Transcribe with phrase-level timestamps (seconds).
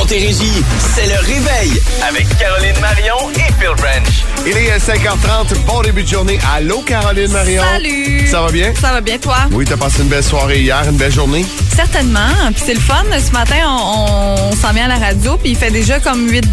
[0.00, 0.62] Montérégie,
[0.94, 4.24] c'est le réveil avec Caroline Marion et Phil Branch.
[4.46, 6.38] Il est 5h30, bon début de journée.
[6.56, 7.62] Allô, Caroline Marion?
[7.62, 8.26] Salut!
[8.26, 8.72] Ça va bien?
[8.80, 9.36] Ça va bien, toi?
[9.52, 11.44] Oui, t'as passé une belle soirée hier, une belle journée?
[11.76, 12.30] Certainement.
[12.54, 13.04] Puis c'est le fun.
[13.24, 16.46] Ce matin, on, on s'en vient à la radio, puis il fait déjà comme 8-10.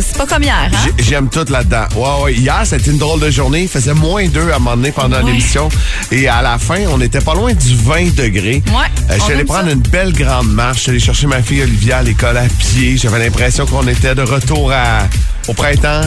[0.00, 0.76] C'est pas comme hier, hein?
[0.98, 1.84] J'ai- J'aime tout là-dedans.
[1.94, 2.34] Ouais, ouais.
[2.34, 3.62] Hier, c'était une drôle de journée.
[3.62, 5.26] Il faisait moins 2 à un moment donné pendant Ouais.
[5.30, 5.68] l'émission.
[6.10, 8.60] Et à la fin, on était pas loin du 20 degrés.
[8.66, 9.72] Ouais, Euh, je suis allé prendre ça.
[9.72, 10.78] une belle grande marche.
[10.78, 12.71] Je suis allé chercher ma fille Olivia à l'école à pied.
[12.74, 15.00] J'avais l'impression qu'on était de retour à,
[15.46, 16.00] au printemps,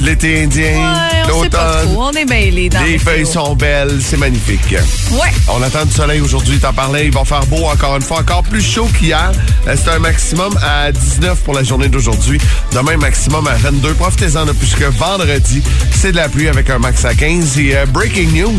[0.00, 1.88] l'été indien, Ouais, l'automne.
[1.96, 4.74] On est mêlés dans Les le feuilles sont belles, c'est magnifique.
[5.12, 5.30] Ouais.
[5.48, 8.42] On attend du soleil aujourd'hui, t'en parlais, il va faire beau encore une fois, encore
[8.42, 9.32] plus chaud qu'hier.
[9.66, 12.38] Euh, C'est un maximum à 19 pour la journée d'aujourd'hui.
[12.72, 13.94] Demain, maximum à 22.
[13.94, 15.62] Profitez-en puisque vendredi,
[15.94, 17.58] c'est de la pluie avec un max à 15.
[17.58, 18.58] Et euh, breaking news.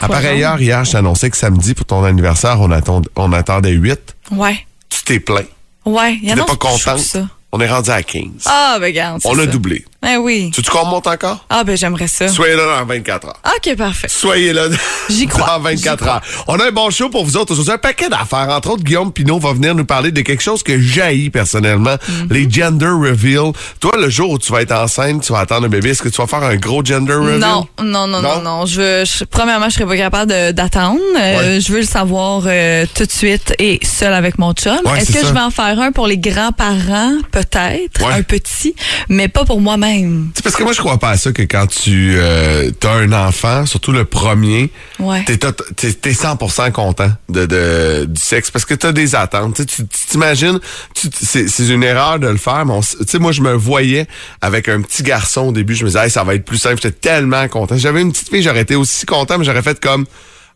[0.00, 0.42] À donc?
[0.42, 3.98] heure, hier, je t'annonçais que samedi, pour ton anniversaire, on, attend- on attendait 8.
[4.32, 4.56] Ouais.
[4.88, 5.46] Tu t'es plaint.
[5.84, 6.18] Ouais.
[6.22, 6.56] Il y en a pas
[6.98, 7.26] ça.
[7.52, 8.24] On est rendu à 15.
[8.46, 9.20] Ah, ben, regarde.
[9.24, 9.46] on a ça.
[9.46, 9.84] doublé.
[10.02, 10.50] Ben oui.
[10.52, 11.44] Tu veux qu'on monte encore?
[11.48, 12.26] Ah, ben, j'aimerais ça.
[12.28, 13.36] Soyez là dans 24 heures.
[13.56, 14.08] OK, parfait.
[14.10, 14.64] Soyez là
[15.08, 15.46] J'y crois.
[15.46, 16.14] dans 24 J'y crois.
[16.16, 16.22] heures.
[16.48, 17.72] On a un bon show pour vous autres aujourd'hui.
[17.74, 18.48] Un paquet d'affaires.
[18.50, 21.94] Entre autres, Guillaume Pinot va venir nous parler de quelque chose que j'haïs personnellement.
[21.94, 22.32] Mm-hmm.
[22.32, 23.52] Les gender reveal.
[23.78, 25.90] Toi, le jour où tu vas être enceinte, tu vas attendre un bébé.
[25.90, 27.38] Est-ce que tu vas faire un gros gender reveal?
[27.38, 28.42] Non, non, non, non, Non?
[28.42, 28.66] non.
[28.66, 30.98] Je, veux- je- premièrement, je serais pas capable d'attendre.
[31.18, 31.60] Euh, Ouais.
[31.60, 34.76] Je veux le savoir euh, tout de suite et seul avec mon chum.
[34.84, 35.28] Ouais, Est-ce que ça.
[35.28, 38.14] je vais en faire un pour les grands-parents, peut-être, Ouais.
[38.14, 38.74] un petit,
[39.08, 39.91] mais pas pour moi-même.
[40.34, 43.66] C'est parce que moi, je crois pas à ça que quand tu as un enfant,
[43.66, 45.24] surtout le premier, Ouais.
[45.24, 49.56] t'es, t'es 100% content de, de- du sexe parce que t'as des attentes.
[49.56, 50.58] Tu tu tu t'imagines,
[50.94, 54.06] tu- c'est, une erreur de le faire, mais tu sais, moi, je me voyais
[54.40, 55.74] avec un petit garçon au début.
[55.74, 56.80] Je me disais, Hey, ça va être plus simple.
[56.82, 57.76] J'étais tellement content.
[57.76, 60.06] J'avais une petite fille, j'aurais été aussi content, mais j'aurais fait comme,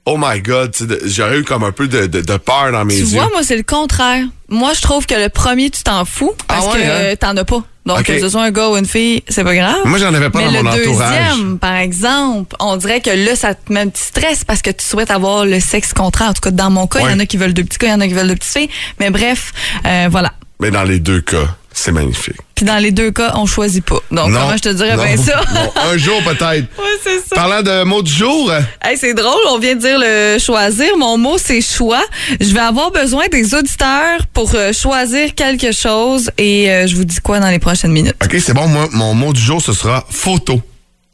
[0.05, 2.95] oh my God, tu j'aurais eu comme un peu de, de, de peur dans mes
[2.95, 3.07] Tu yeux.
[3.07, 4.25] vois, moi, c'est le contraire.
[4.49, 6.91] Moi, je trouve que le premier, tu t'en fous parce Ah ouais, que hein?
[6.91, 7.63] euh, t'en as pas.
[7.87, 8.07] Donc, Ok.
[8.07, 9.77] que ce soit un gars ou une fille, c'est pas grave.
[9.85, 11.29] Moi, j'en avais pas Mais dans le mon entourage.
[11.31, 14.71] deuxième, par exemple, on dirait que là, ça te met un petit stress parce que
[14.71, 16.31] tu souhaites avoir le sexe contraire.
[16.31, 17.89] En tout cas, dans mon cas, il y en a qui veulent deux petits gars,
[17.89, 18.71] il y en a qui veulent deux petites filles.
[18.99, 19.53] Mais bref,
[19.87, 20.33] euh, voilà.
[20.61, 22.37] Mais dans les deux cas, c'est magnifique.
[22.57, 23.99] Puis dans les deux cas, on choisit pas.
[24.11, 24.41] Donc, non.
[24.41, 25.43] comment je te dirais non, bien ça?
[25.55, 25.71] non.
[25.93, 26.41] Un jour peut-être.
[26.79, 27.35] ouais, c'est ça.
[27.37, 28.51] Parlant de mots du jour,
[28.83, 30.97] Hey, c'est drôle, on vient de dire le choisir.
[30.97, 32.03] Mon mot, c'est choix.
[32.41, 37.05] Je vais avoir besoin des auditeurs pour euh, choisir quelque chose et euh, je vous
[37.05, 38.17] dis quoi dans les prochaines minutes.
[38.25, 40.59] OK, c'est bon, moi, mon mot du jour, ce sera photo.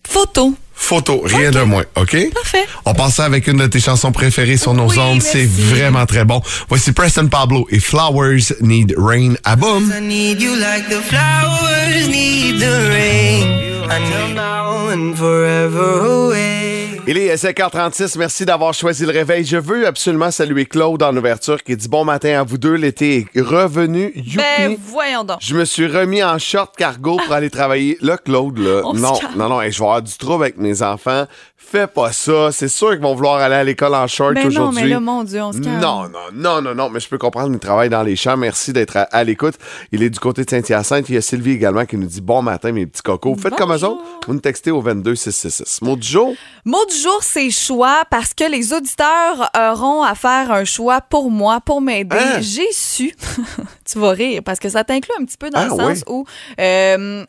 [0.09, 0.55] Photo.
[0.83, 2.17] Photo, rien de moins, OK?
[2.35, 2.67] Parfait.
[2.85, 5.23] On passe ça avec une de tes chansons préférées sur nos Oui, ondes.
[5.23, 6.43] C'est vraiment très bon.
[6.69, 9.93] Voici Preston Pablo et Flowers Need Rain à boum.
[9.97, 13.85] I need you like the flowers need the rain.
[13.85, 16.82] Until now and forever away.
[17.09, 18.17] Il est 5h36.
[18.17, 19.45] Merci d'avoir choisi le réveil.
[19.45, 22.75] Je veux absolument saluer Claude en ouverture qui dit bon matin à vous deux.
[22.75, 24.13] L'été est revenu.
[24.15, 24.37] Youpi.
[24.37, 25.39] Ben, voyons donc.
[25.41, 27.99] Je me suis remis en short cargo pour aller travailler.
[28.03, 30.83] Là, Claude, là, On non, non, non, hey, je vais avoir du trouble avec mes
[30.83, 31.27] enfants.
[31.65, 32.53] Fais pas ça.
[32.53, 34.83] C'est sûr qu'ils vont vouloir aller à l'école en short Ben non, aujourd'hui.
[34.83, 35.81] mais là, mon Dieu, on se calme.
[35.81, 38.37] Non, non, non, non, non, mais je peux comprendre, il travaille dans les champs.
[38.37, 39.55] Merci d'être à, à l'écoute.
[39.91, 41.09] Il est du côté de Saint-Hyacinthe.
[41.09, 43.37] Il y a Sylvie également qui nous dit bon matin, mes petits cocos.
[43.37, 44.03] Faites comme eux autres.
[44.27, 45.81] Vous nous textez au 22666.
[45.83, 46.35] Mot du jour?
[46.67, 51.31] Mot du jour, c'est choix parce que les auditeurs auront à faire un choix pour
[51.31, 52.17] moi, pour m'aider.
[52.17, 52.41] Hein?
[52.41, 53.15] J'ai su,
[53.91, 56.25] tu vas rire, parce que ça t'inclut un petit peu dans Ah, le sens où,
[56.61, 57.25] euh,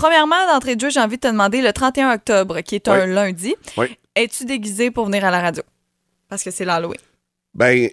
[0.00, 3.04] premièrement, d'entrée de jeu, j'ai envie de te demander le 31 octobre, qui est un
[3.06, 3.12] Oui.
[3.14, 3.98] lundi, Oui.
[4.16, 5.62] es-tu déguisé pour venir à la radio?
[6.28, 7.00] Parce que c'est l'Halloween.
[7.54, 7.88] Ben,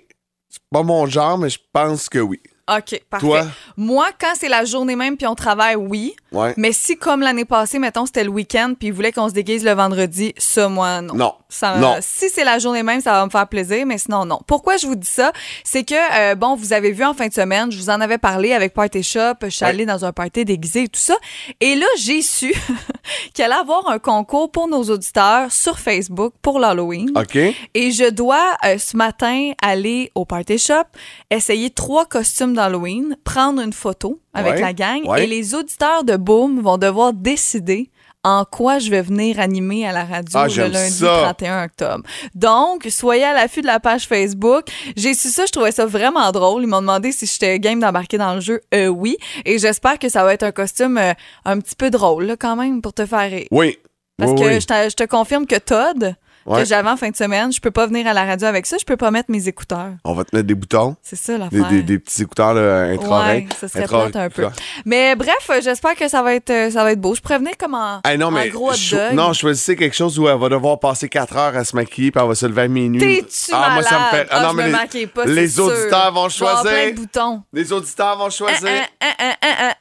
[0.49, 2.39] c'est pas mon genre, mais je pense que oui.
[2.69, 3.25] OK, parfait.
[3.25, 3.47] Toi?
[3.77, 6.15] Moi, quand c'est la journée même puis on travaille, oui.
[6.33, 6.53] Ouais.
[6.57, 9.63] Mais si, comme l'année passée, mettons, c'était le week-end puis ils voulaient qu'on se déguise
[9.63, 11.13] le vendredi, ça, moi, non.
[11.15, 11.33] Non.
[11.49, 11.95] Ça, Non.
[12.01, 14.39] Si c'est la journée même, ça va me faire plaisir, mais sinon, non.
[14.47, 15.31] Pourquoi je vous dis ça?
[15.63, 15.95] C'est que,
[16.31, 18.73] euh, bon, vous avez vu en fin de semaine, je vous en avais parlé avec
[18.73, 19.69] Party Shop, je suis Ouais.
[19.71, 21.15] allée dans un party déguisé et tout ça.
[21.61, 22.53] Et là, j'ai su
[23.33, 27.11] qu'il allait avoir un concours pour nos auditeurs sur Facebook pour l'Halloween.
[27.15, 27.35] OK?
[27.37, 30.83] Et je dois euh, ce matin aller au party shop,
[31.31, 35.23] essayer trois costumes d'Halloween, prendre une photo avec Ouais, la gang ouais.
[35.23, 37.89] et les auditeurs de Boom vont devoir décider
[38.27, 41.21] en quoi je vais venir animer à la radio Ah, le lundi ça.
[41.37, 42.03] 31 octobre.
[42.35, 44.65] Donc, soyez à l'affût de la page Facebook.
[44.95, 46.63] J'ai su ça, je trouvais ça vraiment drôle.
[46.63, 48.61] Ils m'ont demandé si j'étais game d'embarquer dans le jeu.
[48.73, 49.17] Euh, oui.
[49.45, 51.13] Et j'espère que ça va être un costume euh,
[51.45, 53.47] un petit peu drôle, là, quand même, pour te faire rire.
[53.51, 53.77] Oui.
[54.17, 54.55] Parce Oui, que oui.
[54.55, 56.15] Je, je te confirme que Todd,
[56.47, 56.59] Ouais.
[56.63, 57.51] que j'avais en fin de semaine.
[57.51, 58.77] Je peux pas venir à la radio avec ça.
[58.79, 59.91] Je peux pas mettre mes écouteurs.
[60.05, 61.67] On va te mettre des boutons, C'est ça l'affaire.
[61.69, 63.41] des- des petits écouteurs là, intra-oreilles.
[63.43, 64.47] Ouais, ça serait Intra- plate un peu.
[64.85, 67.13] Mais bref, euh, j'espère que ça va être euh, ça va être beau.
[67.15, 69.13] Je pourrais venir comme en, Hey, non, en mais gros dog.
[69.13, 72.21] non, choisissez quelque chose où elle va devoir passer 4 heures à se maquiller puis
[72.21, 72.99] elle va se lever à minuit.
[72.99, 74.09] T'es-tu ah, moi, ça me malade?
[74.11, 74.27] fait.
[74.31, 75.65] Ah, non, je mais me les, maquille pas, les sûr.
[75.65, 76.91] auditeurs vont Je avoir plein choisir.
[76.93, 77.41] de boutons.
[77.51, 78.69] Les auditeurs vont choisir.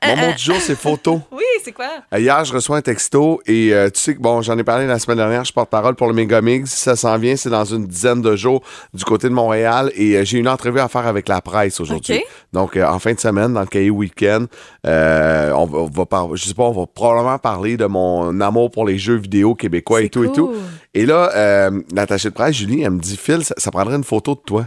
[0.07, 0.33] Mon mot hein.
[0.37, 1.21] du jour, c'est photo.
[1.33, 1.87] Oui, c'est quoi?
[2.13, 4.87] Euh, Hier, je reçois un texto et euh, tu sais que bon, j'en ai parlé
[4.87, 6.15] la semaine dernière, je porte-parole pour le
[6.59, 6.71] Megamix.
[6.75, 8.63] Ça s'en vient, c'est dans une dizaine de jours
[8.95, 12.15] du côté de Montréal et euh, j'ai une entrevue à faire avec la presse aujourd'hui.
[12.53, 14.47] Donc, euh, en fin de semaine, dans le cahier week-end,
[14.87, 18.41] euh, on va, on va par- je sais pas, on va probablement parler de mon
[18.41, 20.53] amour pour les jeux vidéo québécois et tout et tout.
[20.95, 24.35] Et là, l'attachée de presse, Julie, elle me dit, Phil, ça, ça prendrait une photo
[24.35, 24.67] de toi.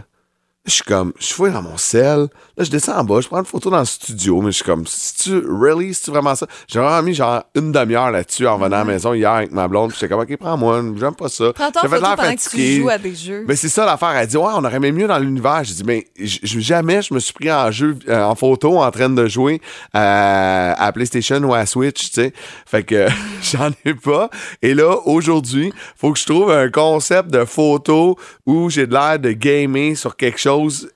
[0.66, 2.28] Je suis comme, je fouille dans mon sel.
[2.56, 4.64] Là, je descends en bas, je prends une photo dans le studio, mais je suis
[4.64, 6.46] comme, si tu, really, si tu vraiment ça?
[6.68, 9.68] J'ai vraiment mis genre une demi-heure là-dessus en venant à la maison hier avec ma
[9.68, 9.88] blonde.
[9.90, 11.46] puis J'étais comme, ok, prends-moi, j'aime pas ça.
[11.56, 12.76] Photo l'air pendant que tu fatigué.
[12.76, 13.44] joues à des jeux.
[13.48, 14.10] Mais c'est ça l'affaire.
[14.10, 15.64] Elle dit, ouais, on aurait même mieux dans l'univers.
[15.64, 19.08] J'ai dit, mais jamais je me suis pris en jeu, euh, en photo, en train
[19.08, 19.62] de jouer
[19.96, 22.34] euh, à PlayStation ou à Switch, tu sais.
[22.66, 23.08] Fait que
[23.42, 24.28] j'en ai pas.
[24.60, 29.18] Et là, aujourd'hui, faut que je trouve un concept de photo où j'ai de l'air
[29.18, 30.49] de gamer sur quelque chose.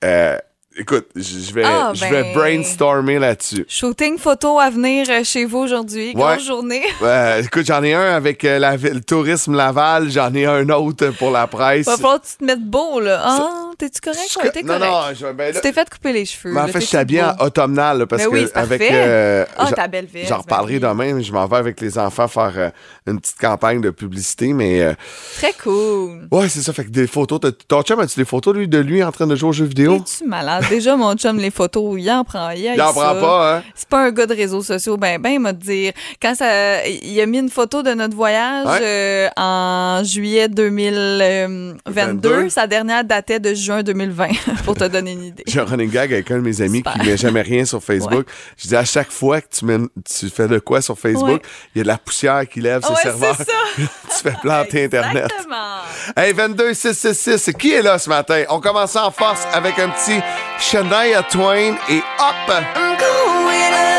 [0.04, 0.38] Euh,
[0.78, 2.34] écoute, je vais, Ah, je vais ben.
[2.34, 3.64] brainstormer là-dessus.
[3.68, 6.08] Shooting photo à venir euh, chez vous aujourd'hui.
[6.08, 6.14] Ouais.
[6.14, 6.82] Grosse journée.
[7.02, 10.68] Euh, écoute, j'en ai un avec euh, la, ville- le tourisme Laval, j'en ai un
[10.70, 11.84] autre pour la presse.
[11.86, 13.20] Va falloir que tu te mettes beau, là.
[13.22, 14.20] Ah, t'es-tu correct?
[14.42, 14.90] Je- t'es non, correct.
[14.90, 16.52] non, je, ben là- Tu t'es fait couper les cheveux.
[16.54, 17.44] Mais en là, fait, je suis habillé tout en beau.
[17.44, 21.12] automnal là, parce Ben oui, que avec euh, Ah, ta belle veste, J'en reparlerai demain,
[21.14, 22.70] mais je m'en vais avec les enfants faire euh,
[23.06, 24.94] une petite campagne de publicité, mais
[25.36, 26.26] Très cool.
[26.30, 26.72] ouais, c'est ça.
[26.72, 27.38] Fait que des photos.
[27.68, 29.96] Ton chum as-tu des photos lui, de lui en train de jouer aux jeux vidéo?
[29.96, 30.63] Es-tu malade?
[30.70, 32.50] Déjà, mon chum, les photos, il en prend.
[32.50, 33.62] Il, Il en prend pas, hein?
[33.74, 34.96] C'est pas un gars de réseaux sociaux.
[34.96, 35.92] Ben, ben, il m'a dire.
[36.20, 36.86] Quand ça.
[36.86, 38.78] Il a mis une photo de notre voyage Ouais.
[38.82, 41.74] euh, en juillet 2022.
[41.86, 42.48] 22.
[42.48, 44.28] Sa dernière datait de juin 2020,
[44.64, 45.44] pour te donner une idée.
[45.46, 46.94] J'ai un running gag avec un de mes amis Super.
[46.94, 48.26] qui met jamais rien sur Facebook.
[48.56, 49.78] Je dis à chaque fois que tu, mets,
[50.08, 51.40] tu fais de quoi sur Facebook, Ouais.
[51.74, 53.36] il y a de la poussière qui lève Ah ses ouais, serveurs.
[53.36, 53.88] c'est ça.
[54.16, 55.24] tu fais planter Internet.
[55.24, 55.56] Exactement.
[56.16, 58.42] Hey, 22 666, qui est là ce matin?
[58.50, 60.20] On commence en force avec un petit
[60.58, 62.48] Shania Twain et hop!
[62.48, 63.94] I'm going up.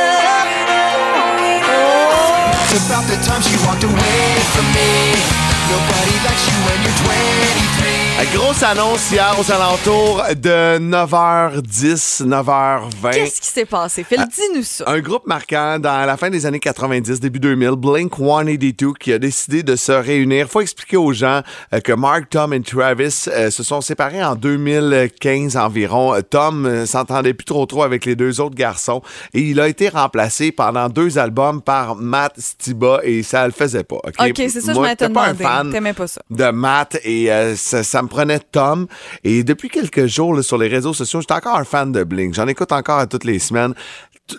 [8.34, 13.12] Grosse annonce hier aux alentours de 9h10, 9h20.
[13.14, 14.04] Qu'est-ce qui s'est passé?
[14.04, 14.84] Phil, Ah, dis-nous ça.
[14.88, 19.20] Un groupe marquant dans la fin des années 90, début 2000, Blink 182, qui a
[19.20, 20.48] décidé de se réunir.
[20.50, 21.42] Faut expliquer aux gens
[21.74, 26.14] euh, que Mark, Tom et Travis euh, se sont séparés en 2015 environ.
[26.14, 29.02] Euh, Tom euh, s'entendait plus trop trop avec les deux autres garçons
[29.34, 33.84] et il a été remplacé pendant deux albums par Matt Stiba et ça le faisait
[33.84, 33.98] pas.
[33.98, 36.22] OK, OK, c'est ça, je Moi, m'en j'étais te pas un fan T'aimais pas ça.
[36.30, 38.88] de Matt et euh, ça, ça me prenait Tom.
[39.26, 42.34] Et depuis quelques jours là, sur les réseaux sociaux, j'étais encore un fan de Blink.
[42.34, 43.74] J'en écoute encore à toutes les semaines.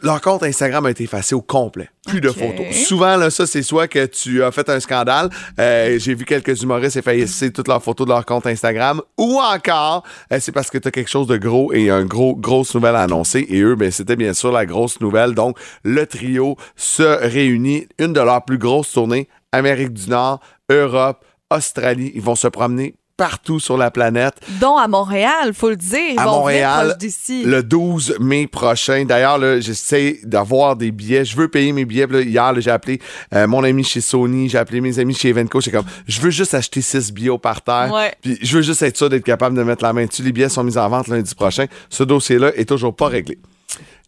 [0.03, 1.89] Leur compte Instagram a été effacé au complet.
[2.09, 2.67] Plus de photos.
[2.89, 5.29] Souvent, là, ça, c'est soit que tu as fait un scandale.
[5.61, 9.01] euh, J'ai vu quelques humoristes effacer toutes leurs photos de leur compte Instagram.
[9.19, 10.03] Ou encore,
[10.33, 12.97] euh, c'est parce que tu as quelque chose de gros et un gros, grosse nouvelle
[12.97, 13.47] à annoncer.
[13.49, 15.35] Et eux, ben, c'était bien sûr la grosse nouvelle.
[15.35, 17.87] Donc, le trio se réunit.
[17.99, 19.29] Une de leurs plus grosses tournées.
[19.53, 22.11] Amérique du Nord, Europe, Australie.
[22.15, 24.35] Ils vont se promener partout sur la planète.
[24.61, 26.19] Dont à Montréal, faut le dire.
[26.19, 26.97] À Montréal
[27.29, 29.05] le 12 mai prochain.
[29.05, 31.25] D'ailleurs, j'essaie d'avoir des billets.
[31.25, 32.07] Je veux payer mes billets.
[32.07, 33.01] Là, hier, j'ai appelé
[33.35, 35.61] euh, mon ami chez Sony, j'ai appelé mes amis chez Evenco.
[35.61, 37.91] J'étais comme, je veux juste acheter 6 billets au parterre.
[37.93, 38.13] Ouais.
[38.21, 40.23] Puis je veux juste être sûr d'être capable de mettre la main dessus.
[40.23, 41.67] Les billets sont mis en vente lundi prochain.
[41.89, 43.39] Ce dossier-là est toujours pas réglé.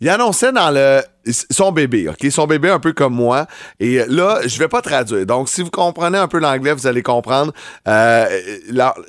[0.00, 1.00] Il annonçait dans le
[1.50, 2.30] son bébé, OK?
[2.30, 3.46] Son bébé un peu comme moi.
[3.80, 5.26] Et là, je vais pas traduire.
[5.26, 7.52] Donc, si vous comprenez un peu l'anglais, vous allez comprendre.
[7.86, 8.26] Euh,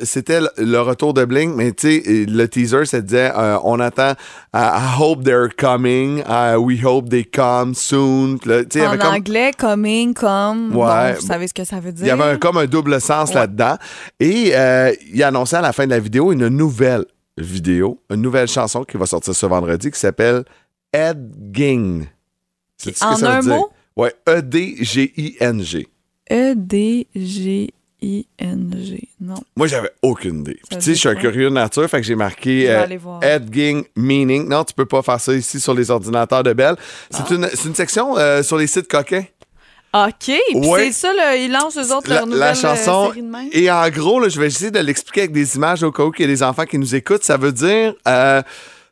[0.03, 4.11] C'était le- retour de Blink, mais tu sais, le teaser, ça disait euh, on attend
[4.53, 6.23] uh, I hope they're coming.
[6.27, 8.37] uh, we hope they come soon.
[8.45, 10.75] Là, En comme- anglais, coming, comme.
[10.75, 11.13] Ouais.
[11.13, 12.05] Bon, vous savez ce que ça veut dire.
[12.05, 13.35] il y avait un- comme un double sens Ouais.
[13.35, 13.77] là-dedans.
[14.19, 17.05] Et euh, il annonçait à la fin de la vidéo une nouvelle
[17.39, 20.43] vidéo, une nouvelle chanson qui va sortir ce vendredi qui s'appelle
[20.93, 22.05] Edging.
[22.77, 23.55] C'est ce que En ça veut un dire?
[23.55, 23.69] mot?
[23.95, 25.87] Ouais, E-D-G-I-N-G.
[28.01, 29.07] E-D-G-I-N-G.
[29.21, 29.35] Non.
[29.55, 30.59] Moi, j'avais aucune idée.
[30.69, 32.85] Puis, tu sais, je suis un curieux de nature, fait que j'ai marqué euh.
[33.21, 34.47] Edging Meaning.
[34.47, 36.75] Non, tu peux pas faire ça ici sur les ordinateurs de Bell.
[37.09, 37.33] C'est Ah.
[37.33, 39.25] une, c'est une section euh, sur les sites coquins.
[39.93, 40.31] OK.
[40.53, 40.85] Ouais.
[40.85, 43.07] c'est ça, là, ils lancent eux autres la, leur nouvelle la euh, chanson.
[43.07, 43.49] série de même.
[43.51, 46.11] Et en gros, là, je vais essayer de l'expliquer avec des images au cas où
[46.17, 47.23] il y a des enfants qui nous écoutent.
[47.23, 48.41] Ça veut dire, euh,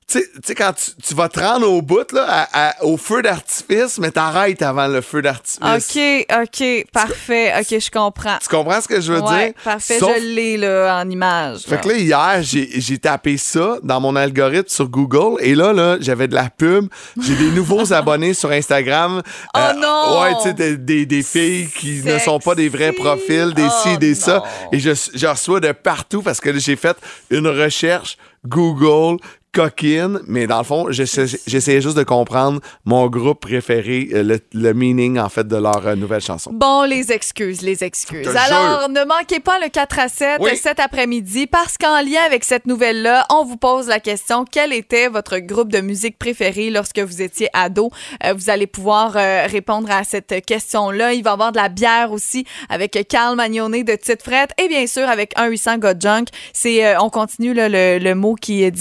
[0.10, 3.22] tu sais- quand tu, tu vas te rendre au bout, là, à- à- au feu
[3.22, 5.60] d'artifice, mais t'arrêtes avant le feu d'artifice.
[5.62, 7.54] OK, OK, parfait.
[7.60, 8.38] OK, je comprends.
[8.42, 9.54] Tu comprends ce que je veux Ouais, dire?
[9.66, 11.64] parfait, Sauf- je l'ai là, en image.
[11.68, 15.98] Fait que là, hier, j'ai tapé ça dans mon algorithme sur Google et là, là,
[16.00, 16.88] j'avais de la pub.
[17.22, 19.22] J'ai des nouveaux abonnés sur Instagram.
[19.56, 20.22] Oh non!
[20.22, 23.68] Ouais, tu sais, des, des- des filles qui ne sont pas des vrais profils, des
[23.70, 24.42] ci, Oh des ça.
[24.72, 26.96] Et je, je reçois de partout parce que là, j'ai fait
[27.30, 29.18] une recherche Google
[29.54, 34.40] coquine, mais dans le fond, j'essa- j'essayais juste de comprendre mon groupe préféré, euh, le,
[34.54, 36.52] le meaning, en fait, de leur euh, nouvelle chanson.
[36.54, 38.28] Bon, les excuses, les excuses.
[38.28, 40.58] Alors, ne manquez pas le 4 à 7 Oui.
[40.58, 45.08] cet après-midi parce qu'en lien avec cette nouvelle-là, on vous pose la question quel était
[45.08, 47.90] votre groupe de musique préféré lorsque vous étiez ado?
[48.26, 51.14] Euh, vous allez pouvoir euh, répondre à cette question-là.
[51.14, 54.68] Il va y avoir de la bière aussi avec Carl Magnonet de Tite Frette et
[54.68, 56.26] bien sûr avec 1-800 God Junk.
[56.54, 58.72] C'est, on continue là, le, le mot qui euh,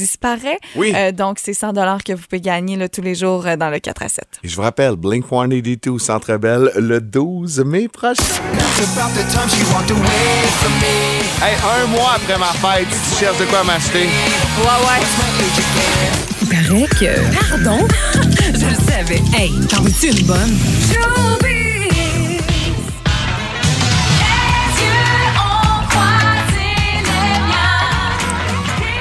[0.74, 0.92] Oui.
[0.94, 1.72] Euh, donc, c'est 100
[2.04, 4.24] que vous pouvez gagner là, tous les jours euh, dans le 4 à 7.
[4.42, 8.22] Et je vous rappelle, Blink-182 au Centre Bell le 12 mai prochain.
[11.42, 14.04] Hey, un mois après ma fête, tu cherches de quoi m'acheter?
[14.04, 15.00] Ouais, ouais.
[16.42, 17.48] Il paraît que.
[17.50, 17.86] Pardon?
[18.54, 19.22] Je le savais.
[19.36, 21.65] Hey, t'en veux-tu une bonne?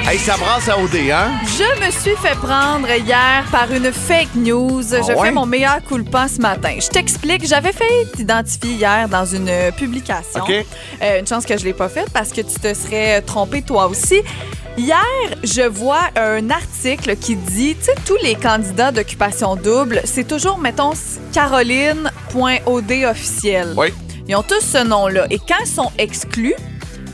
[0.08, 1.32] Hey, ça brasse à OD, hein?
[1.46, 4.84] Je me suis fait prendre hier par une fake news.
[4.84, 5.28] je Ah ouais?
[5.28, 6.76] fais mon meilleur coup de pas ce matin.
[6.80, 7.48] Je t'explique.
[7.48, 10.44] J'avais fait t'identifier hier dans une euh, publication.
[11.02, 13.88] Euh, une chance que je l'ai pas faite parce que tu te serais trompé toi
[13.88, 14.22] aussi.
[14.78, 15.02] Hier,
[15.44, 20.60] je vois un article qui dit, tu sais, tous les candidats d'occupation double, c'est toujours,
[20.60, 20.92] mettons,
[21.34, 23.74] caroline.od officiel.
[23.76, 23.88] Oui.
[24.28, 25.26] Ils ont tous ce nom-là.
[25.32, 26.56] Et quand ils sont exclus,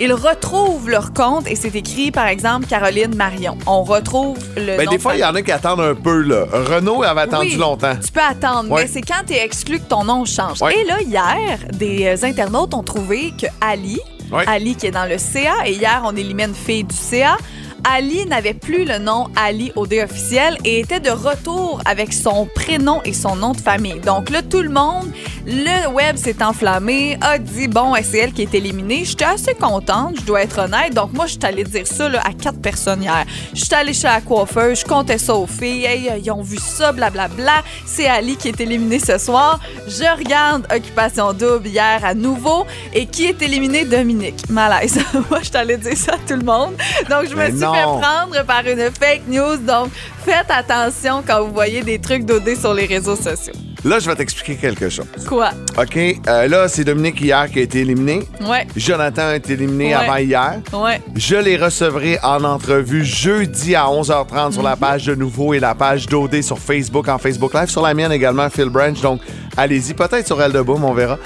[0.04, 3.58] ils retrouvent leur compte et c'est écrit, par exemple, Caroline Marion.
[3.68, 5.94] On retrouve le Ben, nom des de fois, il y en a qui attendent un
[5.96, 6.46] peu, là.
[6.52, 7.96] Renault avait attendu Oui, longtemps.
[8.04, 8.84] Tu peux attendre, Ouais.
[8.84, 10.62] mais c'est quand tu es exclu que ton nom change.
[10.62, 10.76] Ouais.
[10.80, 14.00] Et là, hier, des euh, internautes ont trouvé que Ali,
[14.32, 14.44] Ouais.
[14.48, 17.38] Ali qui est dans le CA, et hier, on élimine fille du CA,
[17.84, 22.46] Ali n'avait plus le nom Ali au dé officiel et était de retour avec son
[22.46, 24.00] prénom et son nom de famille.
[24.00, 25.12] Donc là, tout le monde,
[25.46, 29.04] le web s'est enflammé, a dit bon, c'est elle qui est éliminée.
[29.04, 30.94] J'étais assez contente, je dois être honnête.
[30.94, 33.26] Donc moi, je suis allée dire ça là, à quatre personnes hier.
[33.54, 35.86] Je suis allée chez la coiffeuse, je comptais ça aux filles.
[35.86, 37.64] Hey, euh, ils ont vu ça, blablabla.
[37.86, 39.60] C'est Ali qui est éliminée ce soir.
[39.88, 42.66] Je regarde Occupation Double hier à nouveau.
[42.94, 43.86] Et qui est éliminé?
[43.86, 44.50] Dominique?
[44.50, 45.00] Malaise.
[45.30, 46.74] moi, je suis allée dire ça à tout le monde.
[47.10, 47.71] Donc, je me suis.
[47.74, 49.58] Fait prendre par une fake news.
[49.58, 49.90] Donc,
[50.26, 53.54] faites attention quand vous voyez des trucs d'OD sur les réseaux sociaux.
[53.84, 55.08] Là, je vais t'expliquer quelque chose.
[55.28, 55.50] Quoi?
[55.76, 55.98] OK?
[55.98, 58.28] Euh, là, c'est Dominique hier qui a été éliminé.
[58.42, 58.68] Ouais.
[58.76, 59.94] Jonathan a été éliminé Ouais.
[59.96, 60.60] avant hier.
[60.72, 61.02] Ouais.
[61.16, 65.74] Je les recevrai en entrevue jeudi à 11h30 sur la page de Nouveau et la
[65.74, 69.02] page d'OD sur Facebook, en Facebook Live, sur la mienne également, Phil Branch.
[69.02, 69.20] Donc,
[69.58, 71.18] allez-y, peut-être sur Elle de Boom, on verra.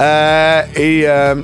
[0.00, 1.36] Euh, et euh,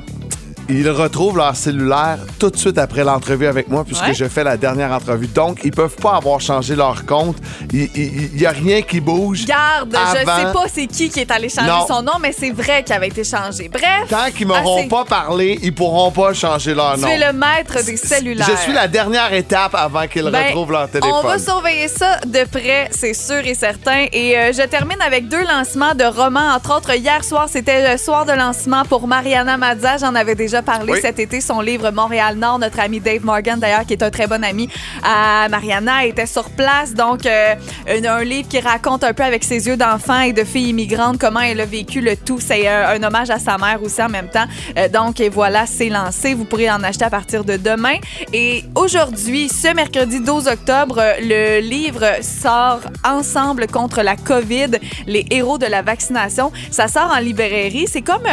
[0.69, 4.13] ils retrouvent leur cellulaire tout de suite après l'entrevue avec moi, puisque Ouais.
[4.13, 5.27] je fais la dernière entrevue.
[5.27, 7.37] Donc, ils peuvent pas avoir changé leur compte.
[7.73, 9.45] Il n'y a rien qui bouge.
[9.45, 9.97] Garde, je
[10.29, 11.85] Avant- sais pas c'est qui qui est allé changer Non.
[11.87, 13.69] son nom, mais c'est vrai qu'il avait été changé.
[13.69, 14.07] Bref.
[14.09, 14.87] Tant qu'ils m'auront assez.
[14.87, 17.07] pas parlé, ils pourront pas changer leur Tu nom.
[17.07, 18.47] es le maître des cellulaires.
[18.49, 21.11] Je suis la dernière étape avant qu'ils Ben, retrouvent leur téléphone.
[21.23, 24.05] On va surveiller ça de près, c'est sûr et certain.
[24.11, 26.53] Et euh, je termine avec deux lancements de romans.
[26.55, 29.97] Entre autres, hier soir, c'était le soir de lancement pour Mariana Mazza.
[29.97, 30.99] J'en avais déjà parlé Oui.
[31.01, 31.41] cet été.
[31.41, 34.69] Son livre Montréal-Nord, notre ami Dave Morgan, d'ailleurs, qui est un très bon ami
[35.03, 36.93] à Mariana, était sur place.
[36.93, 37.55] Donc, euh,
[37.89, 41.17] un, un livre qui raconte un peu avec ses yeux d'enfant et de fille immigrante
[41.19, 42.39] comment elle a vécu le tout.
[42.39, 44.45] C'est euh, un hommage à sa mère aussi en même temps.
[44.77, 46.33] Euh, donc, et voilà, c'est lancé.
[46.33, 47.95] Vous pourrez en acheter à partir de demain.
[48.33, 54.71] Et aujourd'hui, ce mercredi 12 octobre, le livre sort Ensemble contre la COVID,
[55.05, 56.51] les héros de la vaccination.
[56.71, 57.87] Ça sort en librairie.
[57.87, 58.23] C'est comme...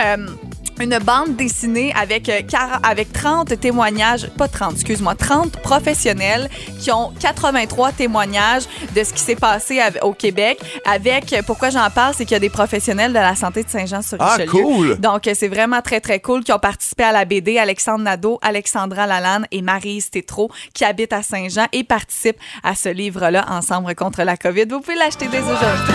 [0.80, 6.48] euh, une bande dessinée avec, euh, quar- avec 30 témoignages, pas 30, excuse-moi, 30 professionnels
[6.80, 8.64] qui ont 83 témoignages
[8.94, 10.58] de ce qui s'est passé au Québec.
[10.84, 13.68] Avec, euh, pourquoi j'en parle, c'est qu'il y a des professionnels de la santé de
[13.70, 14.46] Saint-Jean-sur-Richelieu.
[14.48, 14.98] Ah, cool!
[15.00, 17.58] Donc, euh, c'est vraiment très, très cool qui ont participé à la BD.
[17.58, 22.88] Alexandre Nadeau, Alexandra Lalanne et Marise Tétrault qui habitent à Saint-Jean et participent à ce
[22.88, 24.64] livre-là, Ensemble contre la COVID.
[24.70, 25.94] Vous pouvez l'acheter dès aujourd'hui.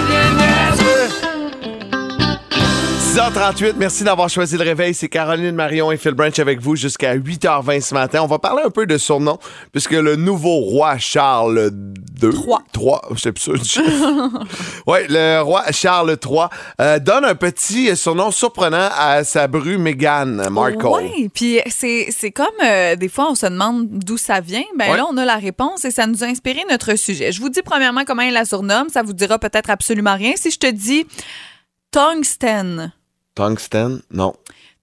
[3.09, 4.93] 6h38, merci d'avoir choisi le réveil.
[4.93, 8.21] C'est Caroline Marion et Phil Branch avec vous jusqu'à 8h20 ce matin.
[8.21, 9.39] On va parler un peu de surnom,
[9.71, 12.31] puisque le nouveau roi Charles deux.
[12.31, 12.61] Trois.
[12.71, 13.01] Trois.
[13.15, 14.43] Je sais plus sûr du chiffre.
[14.85, 16.41] ouais, le roi Charles III
[16.81, 20.85] euh, donne un petit surnom surprenant à sa bru Meghan Markle.
[20.85, 24.61] Oui, puis c'est c'est comme euh, des fois on se demande d'où ça vient.
[24.77, 24.97] Ben Ouais.
[24.97, 27.31] là, on a la réponse et ça nous a inspiré notre sujet.
[27.31, 28.89] Je vous dis premièrement comment il la surnomme.
[28.89, 30.33] Ça vous dira peut-être absolument rien.
[30.35, 31.07] Si je te dis
[31.91, 32.93] tungstène.
[33.39, 34.01] Tungsten?
[34.11, 34.33] Non.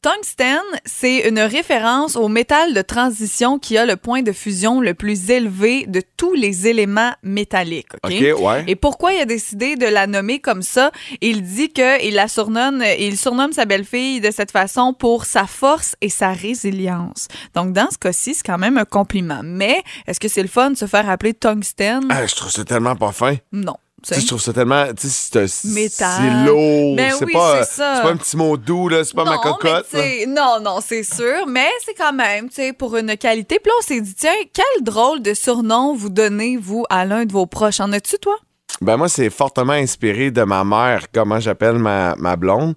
[0.01, 4.95] Tungstène, c'est une référence au métal de transition qui a le point de fusion le
[4.95, 7.93] plus élevé de tous les éléments métalliques.
[8.03, 8.11] OK?
[8.11, 8.65] Ouais.
[8.67, 10.91] Et pourquoi il a décidé de la nommer comme ça?
[11.21, 15.95] Il dit qu'il la surnomme, il surnomme sa belle-fille de cette façon pour sa force
[16.01, 17.29] et sa résilience.
[17.55, 19.43] Donc, dans ce cas-ci, c'est quand même un compliment.
[19.45, 22.09] Mais, est-ce que c'est le fun de se faire appeler tungstène?
[22.09, 23.35] Ah, je trouve ça tellement pas fin.
[23.53, 23.77] Non.
[24.07, 24.87] Tu sais, je trouve ça tellement.
[24.95, 26.09] Tu sais, c'est un- Métal.
[26.21, 26.97] C'est lourd.
[26.97, 29.03] Ben c'est oui, pas, pas un petit mot doux, là.
[29.03, 29.87] C'est pas ma cocotte.
[29.93, 33.59] mais non, non, c'est sûr, mais c'est quand même, tu sais, pour une qualité.
[33.59, 37.25] Puis là, on s'est dit, tiens, quel drôle de surnom vous donnez, vous, à l'un
[37.25, 37.81] de vos proches?
[37.81, 38.37] En as-tu, toi?
[38.81, 42.75] Ben moi, c'est fortement inspiré de ma mère, comment j'appelle ma, ma blonde.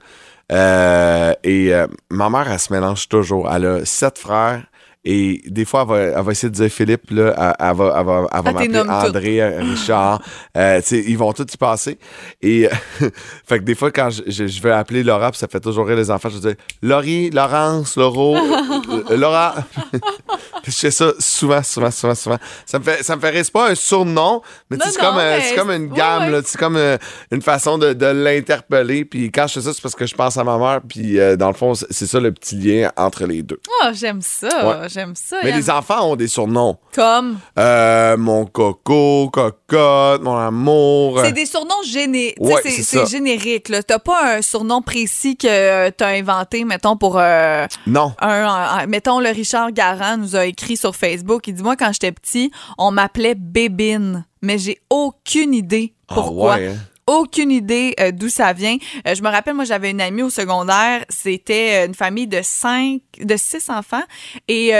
[0.51, 3.51] Euh, et euh, ma mère, elle se mélange toujours.
[3.53, 4.63] Elle a sept frères.
[5.06, 7.96] Et des fois, elle va, elle va essayer de dire Philippe, là, elle, elle va,
[7.98, 10.22] elle va, elle va t'es m'appeler André, euh, Richard.
[10.58, 11.98] Euh, ils vont tous y passer.
[12.41, 12.68] Et
[13.48, 15.88] fait que des fois, quand je, je, je veux appeler Laura, puis ça fait toujours
[15.88, 19.56] rire les enfants, je dire Laurie, Laurence, euh, Laura.
[20.65, 22.38] je fais ça souvent, souvent, souvent, souvent.
[22.65, 23.46] Ça me fait, ça me fait rire.
[23.46, 26.41] C'est pas un surnom, mais c'est comme, euh, mais c'est comme une gamme, ouais.
[26.46, 26.98] C'est comme euh,
[27.32, 29.06] une façon de, de l'interpeller.
[29.06, 30.82] Puis quand je fais ça, c'est parce que je pense à ma mère.
[30.88, 33.60] Puis euh, dans le fond, c'est c'est ça le petit lien entre les deux.
[33.84, 34.89] Oh, j'aime ça, Ouais.
[35.00, 35.38] J'aime ça.
[35.44, 35.60] Mais Yann.
[35.60, 36.77] les enfants ont des surnoms.
[36.94, 37.39] Comme?
[37.58, 41.22] Euh, mon coco, cocotte, mon amour.
[41.24, 43.72] C'est des surnoms géné- Ouais, c'est- générique.
[43.88, 48.13] T'as pas un surnom précis que tu as inventé, mettons, pour euh, Non.
[48.20, 51.48] un, un- Mettons, le Richard Garand nous a écrit sur Facebook.
[51.48, 56.53] Il dit Moi, quand j'étais petit, on m'appelait Bébine, mais j'ai aucune idée pourquoi.
[56.56, 56.75] Ah ouais, hein?
[57.10, 58.78] Aucune idée euh, d'où ça vient.
[59.08, 61.04] Euh, je me rappelle, moi, j'avais une amie au secondaire.
[61.10, 64.04] C'était euh, une famille de cinq, de six enfants.
[64.48, 64.74] Et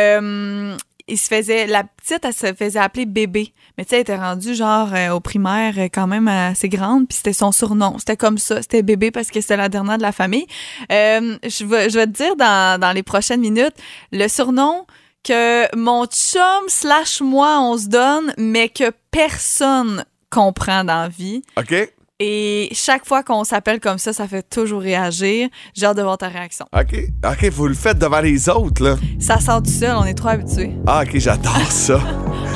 [1.12, 3.52] il se faisait, la petite, elle se faisait appeler bébé.
[3.76, 7.08] Mais tu sais, elle était rendue genre au primaire quand même assez grande.
[7.08, 7.98] Puis c'était son surnom.
[7.98, 8.62] C'était comme ça.
[8.62, 10.46] C'était bébé parce que c'était la dernière de la famille.
[10.92, 13.74] Je, vais, je vais te dire dans, dans les prochaines minutes
[14.12, 14.86] le surnom
[15.24, 21.42] que mon chum slash moi, on se donne, mais que personne comprend dans la vie.
[21.58, 21.90] OK?
[22.22, 25.48] Et chaque fois qu'on s'appelle comme ça, ça fait toujours réagir.
[25.74, 26.66] J'ai hâte de voir ta réaction.
[26.78, 27.00] OK.
[27.26, 28.96] OK, vous le faites devant les autres, là.
[29.20, 30.72] Ça sort du seul, on est trop habitués.
[30.86, 32.00] Ah, OK, j'adore ça.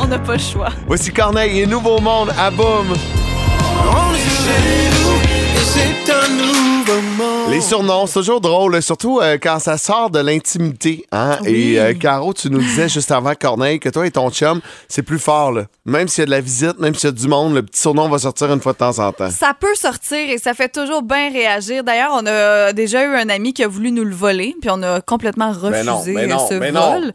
[0.02, 0.70] On n'a pas le choix.
[0.86, 2.88] Voici Corneille et Nouveau Monde à Boom.
[2.92, 7.33] On est chez nous et c'est un nouveau monde.
[7.54, 11.06] Les surnoms, c'est toujours drôle, surtout euh, quand ça sort de l'intimité.
[11.12, 11.38] Hein?
[11.44, 11.74] Oui.
[11.74, 15.04] Et euh, Caro, tu nous disais juste avant, Corneille, que toi et ton chum, c'est
[15.04, 15.52] plus fort.
[15.52, 15.66] Là.
[15.86, 17.80] Même s'il y a de la visite, même s'il y a du monde, le petit
[17.80, 19.30] surnom va sortir une fois de temps en temps.
[19.30, 21.84] Ça peut sortir et ça fait toujours bien réagir.
[21.84, 24.82] D'ailleurs, on a déjà eu un ami qui a voulu nous le voler, puis on
[24.82, 26.92] a complètement refusé Ben non, ben non, ce ben non.
[26.92, 27.14] vol.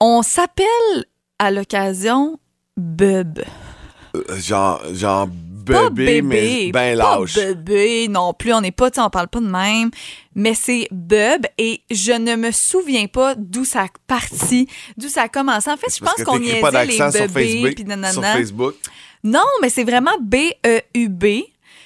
[0.00, 0.66] On s'appelle
[1.38, 2.36] à l'occasion
[2.76, 3.38] Bub.
[4.16, 5.28] Euh, genre, genre
[5.64, 7.34] bébé, mais ben pas lâche.
[7.34, 9.90] bébé non plus, on n'est pas, on parle pas de même,
[10.34, 15.22] mais c'est Bub et je ne me souviens pas d'où ça a parti, d'où ça
[15.22, 15.70] a commencé.
[15.70, 17.74] En fait, je pense qu'on niaisait pas les d'accent sur bébés Facebook.
[17.74, 18.32] puis Sur nanana.
[18.34, 18.74] Facebook.
[19.24, 21.24] Non, mais c'est vraiment B-E-U-B.